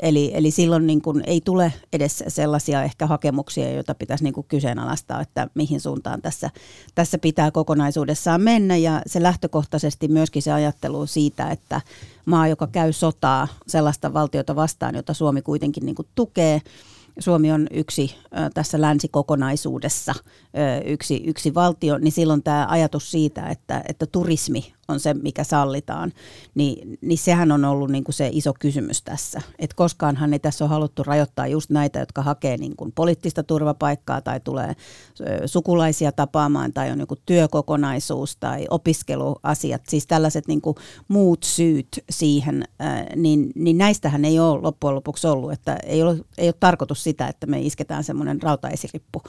Eli, 0.02 0.32
eli 0.34 0.52
silloin 0.52 0.88
niin 0.88 1.02
kuin 1.02 1.24
ei 1.28 1.42
tule 1.42 1.74
edes 1.94 2.24
sellaisia 2.28 2.84
ehkä 2.84 3.08
hakemuksia, 3.08 3.74
joita 3.74 3.96
pitäisi 3.96 4.24
niin 4.24 4.34
kuin 4.34 4.48
kyseenalaistaa, 4.50 5.22
että 5.22 5.48
mihin 5.54 5.82
suuntaan 5.82 6.22
tässä, 6.22 6.50
tässä 6.96 7.18
pitää 7.18 7.52
kokonaisuudessaan 7.52 8.42
mennä. 8.42 8.78
Ja 8.78 9.02
se 9.06 9.24
lähtökohtaisesti 9.24 10.08
myöskin 10.08 10.42
se 10.42 10.52
ajattelu 10.52 11.06
siitä, 11.06 11.50
että 11.50 11.82
maa, 12.26 12.48
joka 12.48 12.68
käy 12.68 12.94
sotaa 12.94 13.48
sellaista 13.68 14.14
valtiota 14.14 14.56
vastaan, 14.56 14.96
jota 14.96 15.14
Suomi 15.14 15.42
kuitenkin 15.42 15.86
niin 15.86 15.96
kuin 15.96 16.08
tukee, 16.16 16.62
Suomi 17.20 17.52
on 17.52 17.68
yksi 17.72 18.16
tässä 18.54 18.82
länsikokonaisuudessa 18.82 20.14
yksi, 20.86 21.24
yksi 21.26 21.54
valtio, 21.54 21.98
niin 21.98 22.12
silloin 22.12 22.44
tämä 22.44 22.68
ajatus 22.70 23.12
siitä, 23.12 23.50
että, 23.50 23.82
että 23.88 24.06
turismi 24.06 24.74
on 24.92 25.00
se, 25.00 25.14
mikä 25.14 25.44
sallitaan, 25.44 26.12
niin, 26.56 26.98
niin 27.02 27.18
sehän 27.18 27.52
on 27.52 27.66
ollut 27.66 27.90
niin 27.90 28.04
kuin 28.04 28.16
se 28.16 28.30
iso 28.34 28.54
kysymys 28.60 29.02
tässä. 29.02 29.42
Et 29.60 29.74
koskaanhan 29.74 30.34
ei 30.34 30.40
tässä 30.40 30.64
ole 30.64 30.70
haluttu 30.70 31.04
rajoittaa 31.04 31.48
just 31.48 31.70
näitä, 31.70 32.00
jotka 32.00 32.22
hakee 32.22 32.58
niin 32.58 32.76
kuin 32.76 32.92
poliittista 32.92 33.44
turvapaikkaa 33.44 34.22
tai 34.22 34.40
tulee 34.40 34.76
sukulaisia 35.46 36.12
tapaamaan 36.12 36.74
tai 36.74 36.92
on 36.92 37.00
joku 37.00 37.16
työkokonaisuus 37.26 38.36
tai 38.36 38.66
opiskeluasiat, 38.70 39.82
siis 39.90 40.08
tällaiset 40.08 40.48
niin 40.48 40.62
kuin 40.62 40.76
muut 41.08 41.44
syyt 41.44 41.88
siihen, 42.10 42.64
niin, 43.16 43.52
niin 43.56 43.78
näistähän 43.78 44.26
ei 44.26 44.40
ole 44.40 44.62
loppujen 44.62 44.96
lopuksi 44.96 45.28
ollut, 45.28 45.52
että 45.52 45.78
ei 45.84 46.04
ole, 46.04 46.18
ei 46.38 46.48
ole 46.48 46.56
tarkoitus 46.60 47.04
sitä, 47.04 47.28
että 47.28 47.48
me 47.48 47.62
isketään 47.62 48.04
semmoinen 48.04 48.42
rautaesirippu 48.42 49.22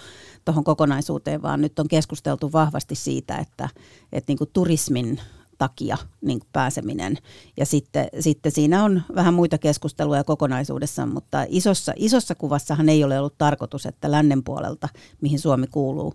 tuohon 0.45 0.65
kokonaisuuteen, 0.65 1.43
vaan 1.43 1.61
nyt 1.61 1.79
on 1.79 1.89
keskusteltu 1.89 2.53
vahvasti 2.53 2.95
siitä, 2.95 3.37
että, 3.37 3.69
että 4.13 4.31
niin 4.31 4.39
kuin 4.39 4.51
turismin 4.53 5.21
takia 5.63 5.97
niin 6.21 6.41
pääseminen. 6.53 7.19
Ja 7.57 7.67
sitten, 7.67 8.09
sitten 8.21 8.53
siinä 8.53 8.85
on 8.85 9.03
vähän 9.15 9.35
muita 9.35 9.59
keskusteluja 9.59 10.25
kokonaisuudessa, 10.25 11.07
mutta 11.07 11.45
isossa, 11.49 11.93
isossa 11.97 12.35
kuvassahan 12.35 12.89
ei 12.89 13.05
ole 13.05 13.19
ollut 13.19 13.39
tarkoitus, 13.39 13.87
että 13.87 14.11
lännen 14.11 14.45
puolelta, 14.45 14.89
mihin 15.21 15.39
Suomi 15.39 15.67
kuuluu, 15.67 16.15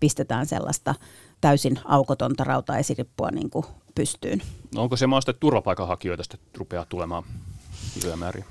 pistetään 0.00 0.46
sellaista 0.46 0.94
täysin 1.40 1.78
aukotonta 1.84 2.44
rautaesirippua 2.44 3.30
niin 3.30 3.50
pystyyn. 3.94 4.42
No 4.74 4.82
onko 4.82 4.96
se 4.96 5.06
maasta, 5.06 5.32
turvapaikanhakijoita 5.32 6.22
sitten 6.22 6.40
rupeaa 6.56 6.84
tulemaan 6.88 7.24
isoja 7.96 8.16
määriä? 8.16 8.44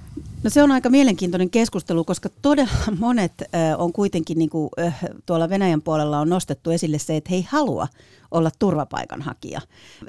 No 0.43 0.49
se 0.49 0.63
on 0.63 0.71
aika 0.71 0.89
mielenkiintoinen 0.89 1.49
keskustelu, 1.49 2.03
koska 2.03 2.29
todella 2.41 2.71
monet 2.99 3.33
äh, 3.41 3.47
on 3.77 3.93
kuitenkin 3.93 4.37
niin 4.37 4.49
kuin, 4.49 4.69
äh, 4.79 4.99
tuolla 5.25 5.49
Venäjän 5.49 5.81
puolella 5.81 6.19
on 6.19 6.29
nostettu 6.29 6.71
esille 6.71 6.99
se, 6.99 7.17
että 7.17 7.29
he 7.29 7.35
ei 7.35 7.47
halua 7.49 7.87
olla 8.31 8.51
turvapaikanhakija. 8.59 9.61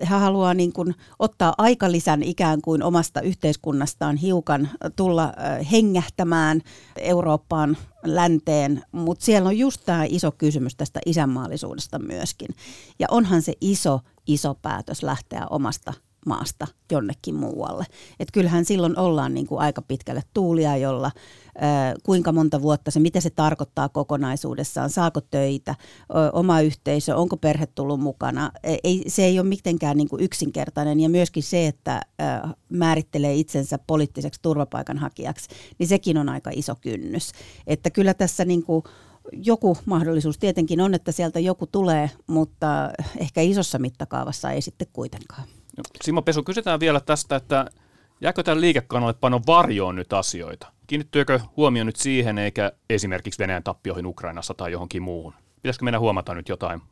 Hän 0.02 0.20
haluaa 0.20 0.54
niin 0.54 0.72
kuin 0.72 0.94
ottaa 1.18 1.54
aikalisän 1.58 2.22
ikään 2.22 2.62
kuin 2.62 2.82
omasta 2.82 3.20
yhteiskunnastaan 3.20 4.16
hiukan 4.16 4.68
tulla 4.96 5.32
hengähtämään 5.72 6.60
Eurooppaan, 6.96 7.76
länteen, 8.04 8.82
mutta 8.92 9.24
siellä 9.24 9.48
on 9.48 9.58
just 9.58 9.82
tämä 9.86 10.04
iso 10.04 10.32
kysymys 10.32 10.74
tästä 10.74 11.00
isänmaallisuudesta 11.06 11.98
myöskin. 11.98 12.48
Ja 12.98 13.06
onhan 13.10 13.42
se 13.42 13.52
iso, 13.60 14.00
iso 14.26 14.54
päätös 14.54 15.02
lähteä 15.02 15.46
omasta 15.50 15.94
maasta 16.28 16.66
jonnekin 16.92 17.34
muualle. 17.34 17.84
Et 18.20 18.28
kyllähän 18.32 18.64
silloin 18.64 18.98
ollaan 18.98 19.34
niin 19.34 19.46
kuin 19.46 19.60
aika 19.60 19.82
pitkälle 19.82 20.22
tuulia, 20.34 20.76
jolla 20.76 21.10
kuinka 22.02 22.32
monta 22.32 22.62
vuotta 22.62 22.90
se, 22.90 23.00
mitä 23.00 23.20
se 23.20 23.30
tarkoittaa 23.30 23.88
kokonaisuudessaan, 23.88 24.90
saako 24.90 25.20
töitä, 25.20 25.74
oma 26.32 26.60
yhteisö, 26.60 27.16
onko 27.16 27.36
perhe 27.36 27.66
tullut 27.66 28.00
mukana. 28.00 28.50
E, 28.62 28.76
ei, 28.84 29.04
se 29.06 29.24
ei 29.24 29.38
ole 29.38 29.48
mitenkään 29.48 29.96
niin 29.96 30.08
kuin 30.08 30.22
yksinkertainen 30.22 31.00
ja 31.00 31.08
myöskin 31.08 31.42
se, 31.42 31.66
että 31.66 32.00
määrittelee 32.68 33.34
itsensä 33.34 33.78
poliittiseksi 33.86 34.42
turvapaikanhakijaksi, 34.42 35.48
niin 35.78 35.88
sekin 35.88 36.18
on 36.18 36.28
aika 36.28 36.50
iso 36.54 36.74
kynnys. 36.80 37.32
Että 37.66 37.90
kyllä 37.90 38.14
tässä 38.14 38.44
niin 38.44 38.62
kuin 38.62 38.82
joku 39.32 39.76
mahdollisuus 39.84 40.38
tietenkin 40.38 40.80
on, 40.80 40.94
että 40.94 41.12
sieltä 41.12 41.40
joku 41.40 41.66
tulee, 41.66 42.10
mutta 42.26 42.90
ehkä 43.18 43.40
isossa 43.40 43.78
mittakaavassa 43.78 44.50
ei 44.50 44.62
sitten 44.62 44.88
kuitenkaan. 44.92 45.57
Simo 46.04 46.22
Pesu, 46.22 46.42
kysytään 46.42 46.80
vielä 46.80 47.00
tästä, 47.00 47.36
että 47.36 47.66
jääkö 48.20 48.42
tämän 48.42 48.60
liikekanalle 48.60 49.14
panon 49.14 49.42
varjoon 49.46 49.96
nyt 49.96 50.12
asioita? 50.12 50.72
Kiinnittyykö 50.86 51.40
huomio 51.56 51.84
nyt 51.84 51.96
siihen, 51.96 52.38
eikä 52.38 52.72
esimerkiksi 52.90 53.38
Venäjän 53.38 53.62
tappioihin 53.62 54.06
Ukrainassa 54.06 54.54
tai 54.54 54.72
johonkin 54.72 55.02
muuhun? 55.02 55.34
Pitäisikö 55.62 55.84
meidän 55.84 56.00
huomata 56.00 56.34
nyt 56.34 56.48
jotain, 56.48 56.82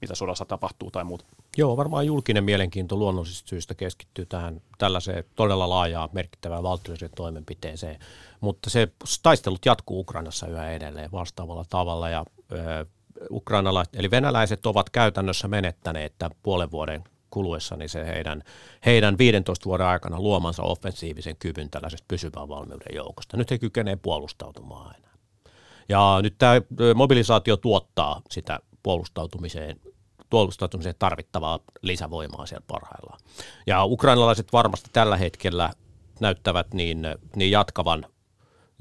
mitä 0.00 0.14
sodassa 0.14 0.44
tapahtuu 0.44 0.90
tai 0.90 1.04
muuta? 1.04 1.24
Joo, 1.56 1.76
varmaan 1.76 2.06
julkinen 2.06 2.44
mielenkiinto 2.44 2.96
luonnollisista 2.96 3.48
syistä 3.48 3.74
keskittyy 3.74 4.26
tähän 4.26 4.60
tällaiseen 4.78 5.24
todella 5.34 5.68
laajaan 5.68 6.08
merkittävään 6.12 6.62
valtiolliseen 6.62 7.10
toimenpiteeseen, 7.16 7.98
mutta 8.40 8.70
se 8.70 8.88
taistelut 9.22 9.66
jatkuu 9.66 10.00
Ukrainassa 10.00 10.46
yhä 10.46 10.70
edelleen 10.70 11.12
vastaavalla 11.12 11.64
tavalla 11.68 12.08
ja 12.08 12.24
ö, 12.52 12.86
ukrainalaiset, 13.30 13.96
eli 13.96 14.10
venäläiset 14.10 14.66
ovat 14.66 14.90
käytännössä 14.90 15.48
menettäneet 15.48 16.14
tämän 16.18 16.36
puolen 16.42 16.70
vuoden 16.70 17.04
kuluessa 17.34 17.76
niin 17.76 17.88
se 17.88 18.06
heidän, 18.06 18.42
heidän 18.86 19.18
15 19.18 19.64
vuoden 19.64 19.86
aikana 19.86 20.20
luomansa 20.20 20.62
offensiivisen 20.62 21.36
kyvyn 21.36 21.70
tällaisesta 21.70 22.04
pysyvän 22.08 22.48
valmiuden 22.48 22.94
joukosta. 22.94 23.36
Nyt 23.36 23.50
he 23.50 23.58
kykenevät 23.58 24.02
puolustautumaan 24.02 24.86
aina. 24.86 25.08
Ja 25.88 26.18
nyt 26.22 26.34
tämä 26.38 26.54
mobilisaatio 26.94 27.56
tuottaa 27.56 28.22
sitä 28.30 28.60
puolustautumiseen 28.82 29.80
puolustautumiseen 30.30 30.94
tarvittavaa 30.98 31.60
lisävoimaa 31.82 32.46
siellä 32.46 32.64
parhaillaan. 32.66 33.20
Ja 33.66 33.84
ukrainalaiset 33.84 34.52
varmasti 34.52 34.90
tällä 34.92 35.16
hetkellä 35.16 35.70
näyttävät 36.20 36.74
niin, 36.74 37.02
niin 37.36 37.50
jatkavan 37.50 38.06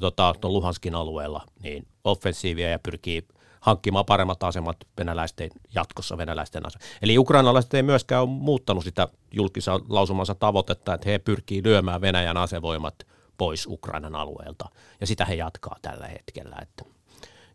tota, 0.02 0.36
Luhanskin 0.44 0.96
alueella 0.96 1.46
niin 1.64 1.88
offensiivia 2.04 2.70
ja 2.70 2.80
pyrkii 2.80 3.28
hankkimaan 3.64 4.06
paremmat 4.06 4.44
asemat 4.44 4.78
venäläisten 4.98 5.50
jatkossa 5.76 6.18
venäläisten 6.18 6.68
asemat. 6.68 6.88
Eli 7.02 7.18
ukrainalaiset 7.18 7.74
ei 7.74 7.84
myöskään 7.84 8.22
ole 8.22 8.30
muuttanut 8.30 8.84
sitä 8.84 9.08
julkisa 9.32 9.80
lausumansa 9.90 10.36
tavoitetta, 10.36 10.94
että 10.94 11.10
he 11.10 11.20
pyrkii 11.20 11.64
lyömään 11.64 12.02
Venäjän 12.02 12.38
asevoimat 12.38 12.96
pois 13.38 13.68
Ukrainan 13.68 14.16
alueelta. 14.16 14.70
Ja 15.02 15.08
sitä 15.08 15.26
he 15.26 15.36
jatkaa 15.36 15.76
tällä 15.82 16.08
hetkellä. 16.08 16.56
Että. 16.62 16.84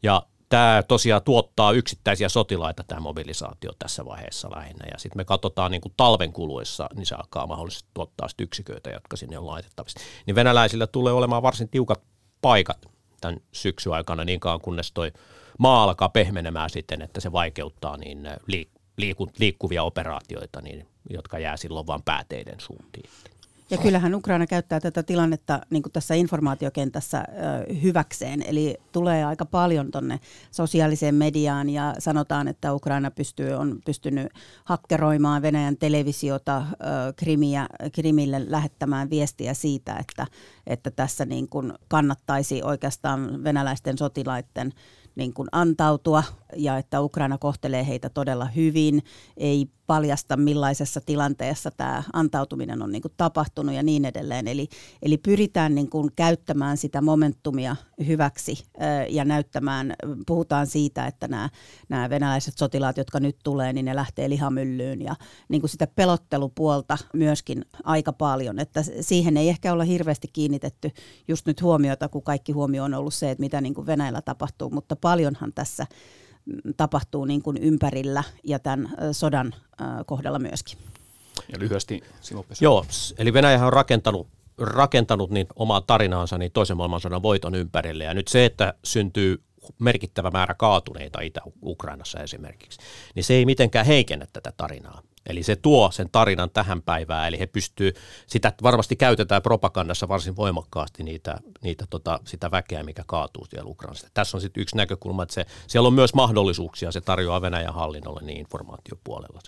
Ja 0.02 0.22
tämä 0.48 0.82
tosiaan 0.88 1.22
tuottaa 1.22 1.72
yksittäisiä 1.72 2.28
sotilaita 2.28 2.84
tämä 2.84 3.00
mobilisaatio 3.00 3.72
tässä 3.78 4.04
vaiheessa 4.04 4.50
lähinnä. 4.56 4.86
Ja 4.92 4.98
sitten 4.98 5.20
me 5.20 5.24
katsotaan 5.24 5.70
niin 5.70 5.80
kuin 5.80 5.94
talven 5.96 6.32
kuluessa, 6.32 6.88
niin 6.94 7.06
se 7.06 7.14
alkaa 7.14 7.46
mahdollisesti 7.46 7.88
tuottaa 7.94 8.28
yksiköitä, 8.38 8.90
jotka 8.90 9.16
sinne 9.16 9.38
on 9.38 9.46
laitettavissa. 9.46 10.00
Niin 10.26 10.34
venäläisillä 10.34 10.86
tulee 10.86 11.12
olemaan 11.12 11.42
varsin 11.42 11.68
tiukat 11.68 12.02
paikat 12.40 12.86
tämän 13.20 13.40
syksyn 13.52 13.92
aikana 13.92 14.24
niin 14.24 14.40
kauan, 14.40 14.60
kunnes 14.60 14.92
toi 14.92 15.12
maa 15.58 15.82
alkaa 15.82 16.08
pehmenemään 16.08 16.70
sitten, 16.70 17.02
että 17.02 17.20
se 17.20 17.32
vaikeuttaa 17.32 17.96
niin 17.96 18.28
liik- 18.52 18.80
liiku- 18.96 19.30
liikkuvia 19.38 19.82
operaatioita, 19.82 20.60
niin, 20.60 20.86
jotka 21.10 21.38
jää 21.38 21.56
silloin 21.56 21.86
vain 21.86 22.02
pääteiden 22.02 22.60
suuntiin. 22.60 23.10
Ja 23.70 23.78
kyllähän 23.78 24.14
Ukraina 24.14 24.46
käyttää 24.46 24.80
tätä 24.80 25.02
tilannetta 25.02 25.60
niin 25.70 25.82
kuin 25.82 25.92
tässä 25.92 26.14
informaatiokentässä 26.14 27.24
hyväkseen. 27.82 28.42
Eli 28.42 28.76
tulee 28.92 29.24
aika 29.24 29.44
paljon 29.44 29.90
tuonne 29.90 30.20
sosiaaliseen 30.50 31.14
mediaan 31.14 31.70
ja 31.70 31.94
sanotaan, 31.98 32.48
että 32.48 32.74
Ukraina 32.74 33.10
pystyy, 33.10 33.52
on 33.52 33.78
pystynyt 33.84 34.26
hakkeroimaan 34.64 35.42
Venäjän 35.42 35.76
televisiota 35.76 36.64
Krimiä, 37.16 37.66
Krimille 37.92 38.50
lähettämään 38.50 39.10
viestiä 39.10 39.54
siitä, 39.54 39.96
että, 39.96 40.26
että 40.66 40.90
tässä 40.90 41.24
niin 41.24 41.48
kuin 41.48 41.72
kannattaisi 41.88 42.62
oikeastaan 42.62 43.44
venäläisten 43.44 43.98
sotilaiden 43.98 44.72
niin 45.18 45.34
kuin 45.34 45.48
antautua 45.52 46.22
ja 46.56 46.78
että 46.78 47.00
Ukraina 47.00 47.38
kohtelee 47.38 47.86
heitä 47.86 48.08
todella 48.08 48.44
hyvin, 48.44 49.02
ei 49.36 49.66
paljasta 49.88 50.36
millaisessa 50.36 51.00
tilanteessa 51.00 51.70
tämä 51.70 52.02
antautuminen 52.12 52.82
on 52.82 52.92
niin 52.92 53.02
kuin 53.02 53.14
tapahtunut 53.16 53.74
ja 53.74 53.82
niin 53.82 54.04
edelleen. 54.04 54.48
Eli, 54.48 54.68
eli 55.02 55.18
pyritään 55.18 55.74
niin 55.74 55.90
kuin 55.90 56.10
käyttämään 56.16 56.76
sitä 56.76 57.00
momentumia 57.00 57.76
hyväksi 58.06 58.64
ja 59.08 59.24
näyttämään, 59.24 59.94
puhutaan 60.26 60.66
siitä, 60.66 61.06
että 61.06 61.28
nämä, 61.28 61.48
nämä 61.88 62.10
venäläiset 62.10 62.58
sotilaat, 62.58 62.96
jotka 62.96 63.20
nyt 63.20 63.36
tulee, 63.44 63.72
niin 63.72 63.84
ne 63.84 63.96
lähtee 63.96 64.28
lihamyllyyn 64.28 65.02
ja 65.02 65.14
niin 65.48 65.62
kuin 65.62 65.70
sitä 65.70 65.86
pelottelupuolta 65.86 66.98
myöskin 67.14 67.64
aika 67.84 68.12
paljon. 68.12 68.58
Että 68.58 68.82
siihen 69.00 69.36
ei 69.36 69.48
ehkä 69.48 69.72
olla 69.72 69.84
hirveästi 69.84 70.28
kiinnitetty 70.32 70.90
just 71.28 71.46
nyt 71.46 71.62
huomiota, 71.62 72.08
kun 72.08 72.22
kaikki 72.22 72.52
huomio 72.52 72.84
on 72.84 72.94
ollut 72.94 73.14
se, 73.14 73.30
että 73.30 73.42
mitä 73.42 73.60
niin 73.60 73.74
kuin 73.74 73.86
Venäjällä 73.86 74.22
tapahtuu, 74.22 74.70
mutta 74.70 74.96
paljonhan 74.96 75.52
tässä 75.52 75.86
tapahtuu 76.76 77.24
niin 77.24 77.42
kuin 77.42 77.56
ympärillä 77.56 78.24
ja 78.44 78.58
tämän 78.58 78.94
sodan 79.12 79.54
kohdalla 80.06 80.38
myöskin. 80.38 80.78
Ja 81.52 81.58
lyhyesti 81.58 82.02
Joo, 82.60 82.84
eli 83.18 83.32
Venäjä 83.32 83.66
on 83.66 83.72
rakentanut, 83.72 84.28
rakentanut 84.58 85.30
niin 85.30 85.46
omaa 85.56 85.80
tarinaansa 85.80 86.38
niin 86.38 86.52
toisen 86.52 86.76
maailmansodan 86.76 87.22
voiton 87.22 87.54
ympärille. 87.54 88.04
Ja 88.04 88.14
nyt 88.14 88.28
se, 88.28 88.44
että 88.44 88.74
syntyy 88.84 89.42
merkittävä 89.78 90.30
määrä 90.30 90.54
kaatuneita 90.54 91.20
Itä-Ukrainassa 91.20 92.20
esimerkiksi, 92.20 92.80
niin 93.14 93.24
se 93.24 93.34
ei 93.34 93.46
mitenkään 93.46 93.86
heikennä 93.86 94.26
tätä 94.32 94.52
tarinaa. 94.56 95.02
Eli 95.28 95.42
se 95.42 95.56
tuo 95.56 95.90
sen 95.90 96.08
tarinan 96.12 96.50
tähän 96.50 96.82
päivään, 96.82 97.28
eli 97.28 97.38
he 97.38 97.46
pystyy, 97.46 97.92
sitä 98.26 98.52
varmasti 98.62 98.96
käytetään 98.96 99.42
propagandassa 99.42 100.08
varsin 100.08 100.36
voimakkaasti 100.36 101.02
niitä, 101.02 101.38
niitä 101.62 101.84
tota, 101.90 102.20
sitä 102.24 102.50
väkeä, 102.50 102.82
mikä 102.82 103.02
kaatuu 103.06 103.46
siellä 103.46 103.70
Ukrainassa. 103.70 104.08
Tässä 104.14 104.36
on 104.36 104.40
sitten 104.40 104.60
yksi 104.60 104.76
näkökulma, 104.76 105.22
että 105.22 105.34
se, 105.34 105.46
siellä 105.66 105.86
on 105.86 105.94
myös 105.94 106.14
mahdollisuuksia, 106.14 106.92
se 106.92 107.00
tarjoaa 107.00 107.42
Venäjän 107.42 107.74
hallinnolle 107.74 108.20
niin 108.22 108.38
informaatiopuolella. 108.38 109.40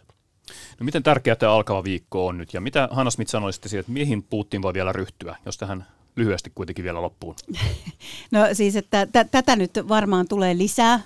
No 0.80 0.84
miten 0.84 1.02
tärkeää 1.02 1.36
tämä 1.36 1.52
alkava 1.52 1.84
viikko 1.84 2.26
on 2.26 2.38
nyt, 2.38 2.54
ja 2.54 2.60
mitä 2.60 2.88
Hanna 2.90 3.10
Smith 3.10 3.30
sanoisitte 3.30 3.68
siitä, 3.68 3.80
että 3.80 3.92
mihin 3.92 4.22
Putin 4.22 4.62
voi 4.62 4.74
vielä 4.74 4.92
ryhtyä, 4.92 5.36
jos 5.46 5.58
tähän 5.58 5.86
lyhyesti 6.16 6.52
kuitenkin 6.54 6.84
vielä 6.84 7.02
loppuun? 7.02 7.34
No 8.30 8.40
siis, 8.52 8.76
että 8.76 9.06
t- 9.06 9.30
tätä 9.30 9.56
nyt 9.56 9.70
varmaan 9.88 10.28
tulee 10.28 10.58
lisää. 10.58 11.00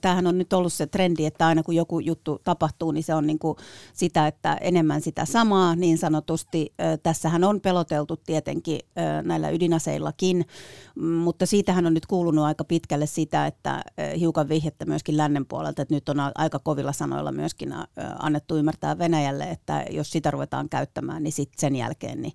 Tämähän 0.00 0.26
on 0.26 0.38
nyt 0.38 0.52
ollut 0.52 0.72
se 0.72 0.86
trendi, 0.86 1.26
että 1.26 1.46
aina 1.46 1.62
kun 1.62 1.74
joku 1.74 1.98
juttu 1.98 2.40
tapahtuu, 2.44 2.92
niin 2.92 3.04
se 3.04 3.14
on 3.14 3.26
niin 3.26 3.38
kuin 3.38 3.58
sitä, 3.94 4.26
että 4.26 4.54
enemmän 4.54 5.00
sitä 5.00 5.24
samaa 5.24 5.76
niin 5.76 5.98
sanotusti. 5.98 6.72
Tässähän 7.02 7.44
on 7.44 7.60
peloteltu 7.60 8.16
tietenkin 8.16 8.80
näillä 9.22 9.50
ydinaseillakin, 9.50 10.46
mutta 10.94 11.46
siitähän 11.46 11.86
on 11.86 11.94
nyt 11.94 12.06
kuulunut 12.06 12.44
aika 12.44 12.64
pitkälle 12.64 13.06
sitä, 13.06 13.46
että 13.46 13.84
hiukan 14.18 14.48
vihjettä 14.48 14.84
myöskin 14.84 15.16
lännen 15.16 15.46
puolelta, 15.46 15.82
että 15.82 15.94
nyt 15.94 16.08
on 16.08 16.16
aika 16.34 16.58
kovilla 16.58 16.92
sanoilla 16.92 17.32
myöskin 17.32 17.74
annettu 18.18 18.56
ymmärtää 18.56 18.98
Venäjälle, 18.98 19.44
että 19.44 19.84
jos 19.90 20.10
sitä 20.10 20.30
ruvetaan 20.30 20.68
käyttämään, 20.68 21.22
niin 21.22 21.32
sitten 21.32 21.60
sen 21.60 21.76
jälkeen 21.76 22.22
niin 22.22 22.32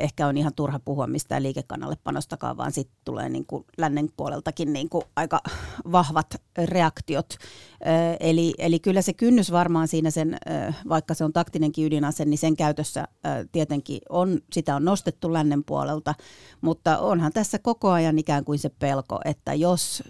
ehkä 0.00 0.26
on 0.26 0.36
ihan 0.36 0.54
turha 0.54 0.80
puhua 0.84 1.06
mistään 1.06 1.42
liikekannalle 1.42 1.96
panostakaan, 2.04 2.56
vaan 2.56 2.72
sitten 2.72 2.96
tulee 3.04 3.28
niin 3.28 3.46
kuin 3.46 3.64
lännen 3.78 4.08
puoleltakin 4.16 4.72
niin 4.72 4.88
kuin 4.88 5.04
aika 5.16 5.40
vahvat 5.92 6.26
reaktiot. 6.64 7.36
Eli, 8.20 8.54
eli 8.58 8.78
kyllä 8.78 9.02
se 9.02 9.12
kynnys 9.12 9.52
varmaan 9.52 9.88
siinä 9.88 10.10
sen, 10.10 10.36
vaikka 10.88 11.14
se 11.14 11.24
on 11.24 11.32
taktinenkin 11.32 11.86
ydinase, 11.86 12.24
niin 12.24 12.38
sen 12.38 12.56
käytössä 12.56 13.08
tietenkin 13.52 14.00
on, 14.08 14.40
sitä 14.52 14.76
on 14.76 14.84
nostettu 14.84 15.32
lännen 15.32 15.64
puolelta, 15.64 16.14
mutta 16.60 16.98
onhan 16.98 17.32
tässä 17.32 17.58
koko 17.58 17.90
ajan 17.90 18.18
ikään 18.18 18.44
kuin 18.44 18.58
se 18.58 18.68
pelko, 18.78 19.20
että 19.24 19.54
jos 19.54 20.02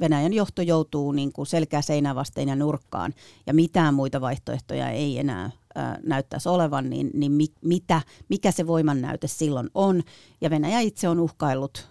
Venäjän 0.00 0.32
johto 0.32 0.62
joutuu 0.62 1.12
niin 1.12 1.32
kuin 1.32 1.46
selkää 1.46 1.82
seinää 1.82 2.14
vasten 2.14 2.48
ja 2.48 2.56
nurkkaan 2.56 3.14
ja 3.46 3.54
mitään 3.54 3.94
muita 3.94 4.20
vaihtoehtoja 4.20 4.90
ei 4.90 5.18
enää 5.18 5.50
näyttäisi 6.02 6.48
olevan, 6.48 6.90
niin, 6.90 7.10
niin 7.14 7.32
mi, 7.32 7.46
mitä, 7.64 8.02
mikä 8.28 8.50
se 8.50 8.66
voimannäyte 8.66 9.26
silloin 9.26 9.70
on. 9.74 10.02
Ja 10.40 10.50
Venäjä 10.50 10.80
itse 10.80 11.08
on 11.08 11.20
uhkaillut 11.20 11.88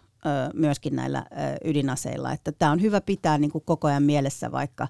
myöskin 0.53 0.95
näillä 0.95 1.25
ydinaseilla. 1.63 2.31
Että 2.31 2.51
tämä 2.51 2.71
on 2.71 2.81
hyvä 2.81 3.01
pitää 3.01 3.37
niin 3.37 3.51
kuin 3.51 3.63
koko 3.65 3.87
ajan 3.87 4.03
mielessä, 4.03 4.51
vaikka, 4.51 4.87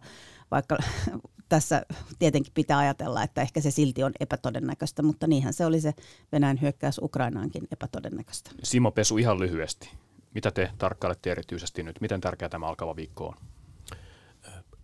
vaikka 0.52 0.78
tässä 1.50 1.86
tietenkin 2.20 2.54
pitää 2.54 2.78
ajatella, 2.78 3.24
että 3.24 3.42
ehkä 3.42 3.62
se 3.62 3.72
silti 3.72 4.04
on 4.04 4.12
epätodennäköistä, 4.20 5.04
mutta 5.04 5.28
niinhän 5.28 5.54
se 5.54 5.66
oli 5.66 5.82
se 5.82 5.94
Venäjän 6.32 6.62
hyökkäys 6.62 7.00
Ukrainaankin 7.04 7.68
epätodennäköistä. 7.72 8.52
Simo 8.64 8.92
Pesu 8.92 9.18
ihan 9.18 9.40
lyhyesti. 9.40 9.90
Mitä 10.34 10.52
te 10.52 10.72
tarkkailette 10.78 11.32
erityisesti 11.32 11.84
nyt? 11.84 12.02
Miten 12.02 12.22
tärkeä 12.22 12.50
tämä 12.50 12.68
alkava 12.68 12.96
viikko 12.96 13.28
on? 13.28 13.34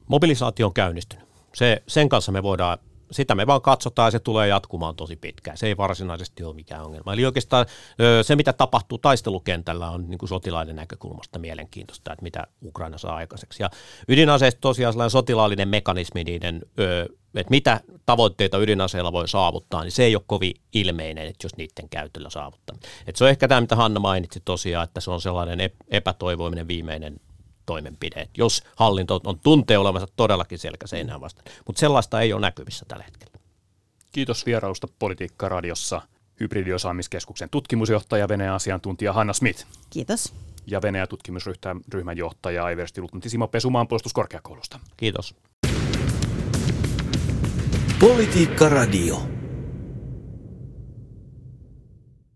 Mobilisaatio 0.08 0.68
on 0.68 0.74
käynnistynyt. 0.74 1.28
Se, 1.54 1.84
sen 1.88 2.10
kanssa 2.10 2.32
me 2.32 2.44
voidaan 2.44 2.78
sitä 3.14 3.36
me 3.36 3.48
vaan 3.48 3.62
katsotaan 3.62 4.08
ja 4.08 4.12
se 4.12 4.20
tulee 4.20 4.48
jatkumaan 4.48 4.96
tosi 4.96 5.16
pitkään. 5.16 5.58
Se 5.58 5.68
ei 5.68 5.78
varsinaisesti 5.78 6.44
ole 6.44 6.56
mikään 6.56 6.86
ongelma. 6.86 7.14
Eli 7.14 7.26
oikeastaan 7.26 7.66
se, 8.22 8.36
mitä 8.36 8.54
tapahtuu 8.54 8.98
taistelukentällä, 8.98 9.90
on 9.90 10.10
niin 10.10 10.18
kuin 10.18 10.30
sotilaiden 10.30 10.76
näkökulmasta 10.76 11.40
mielenkiintoista, 11.40 12.14
että 12.14 12.24
mitä 12.24 12.48
Ukraina 12.66 12.98
saa 12.98 13.16
aikaiseksi. 13.16 13.64
Ja 13.64 13.70
ydinaseista 14.08 14.62
tosiaan 14.62 14.94
sellainen 14.94 15.12
sotilaallinen 15.12 15.68
mekanismi, 15.68 16.24
niiden, 16.24 16.62
että 17.36 17.50
mitä 17.50 17.82
tavoitteita 18.06 18.58
ydinaseilla 18.58 19.12
voi 19.12 19.28
saavuttaa, 19.28 19.84
niin 19.84 19.92
se 19.92 20.04
ei 20.04 20.16
ole 20.16 20.24
kovin 20.28 20.54
ilmeinen, 20.74 21.28
että 21.28 21.46
jos 21.46 21.58
niiden 21.58 21.90
käytöllä 21.90 22.30
saavuttaa. 22.30 22.78
Että 23.08 23.18
se 23.18 23.24
on 23.24 23.30
ehkä 23.30 23.48
tämä, 23.48 23.62
mitä 23.62 23.76
Hanna 23.76 24.00
mainitsi 24.00 24.42
tosiaan, 24.46 24.84
että 24.84 25.02
se 25.02 25.12
on 25.12 25.22
sellainen 25.22 25.70
epätoivoiminen 25.92 26.68
viimeinen 26.68 27.20
toimenpide, 27.66 28.30
jos 28.38 28.64
hallinto 28.76 29.22
on 29.24 29.40
tuntee 29.40 29.78
olevansa 29.78 30.08
todellakin 30.16 30.60
selkäseinään 30.60 31.22
vastaan. 31.22 31.46
Mutta 31.68 31.80
sellaista 31.80 32.22
ei 32.22 32.34
ole 32.34 32.42
näkyvissä 32.42 32.86
tällä 32.88 33.04
hetkellä. 33.04 33.34
Kiitos 34.12 34.46
vierailusta 34.46 34.88
Politiikka 35.00 35.50
Radiossa 35.50 36.02
hybridiosaamiskeskuksen 36.40 37.50
tutkimusjohtaja 37.50 38.28
Venäjän 38.28 38.56
asiantuntija 38.56 39.14
Hanna 39.14 39.34
Smith. 39.34 39.66
Kiitos. 39.90 40.34
Ja 40.68 40.82
Venäjän 40.82 41.08
tutkimusryhmän 41.08 42.18
johtaja 42.18 42.64
Aiversti 42.66 43.02
Luutnantti 43.02 43.30
Simo 43.30 43.48
Pesu 43.48 43.70
maanpuolustuskorkeakoulusta. 43.70 44.80
Kiitos. 44.98 45.36
Politiikka 48.00 48.70
Radio. 48.70 49.43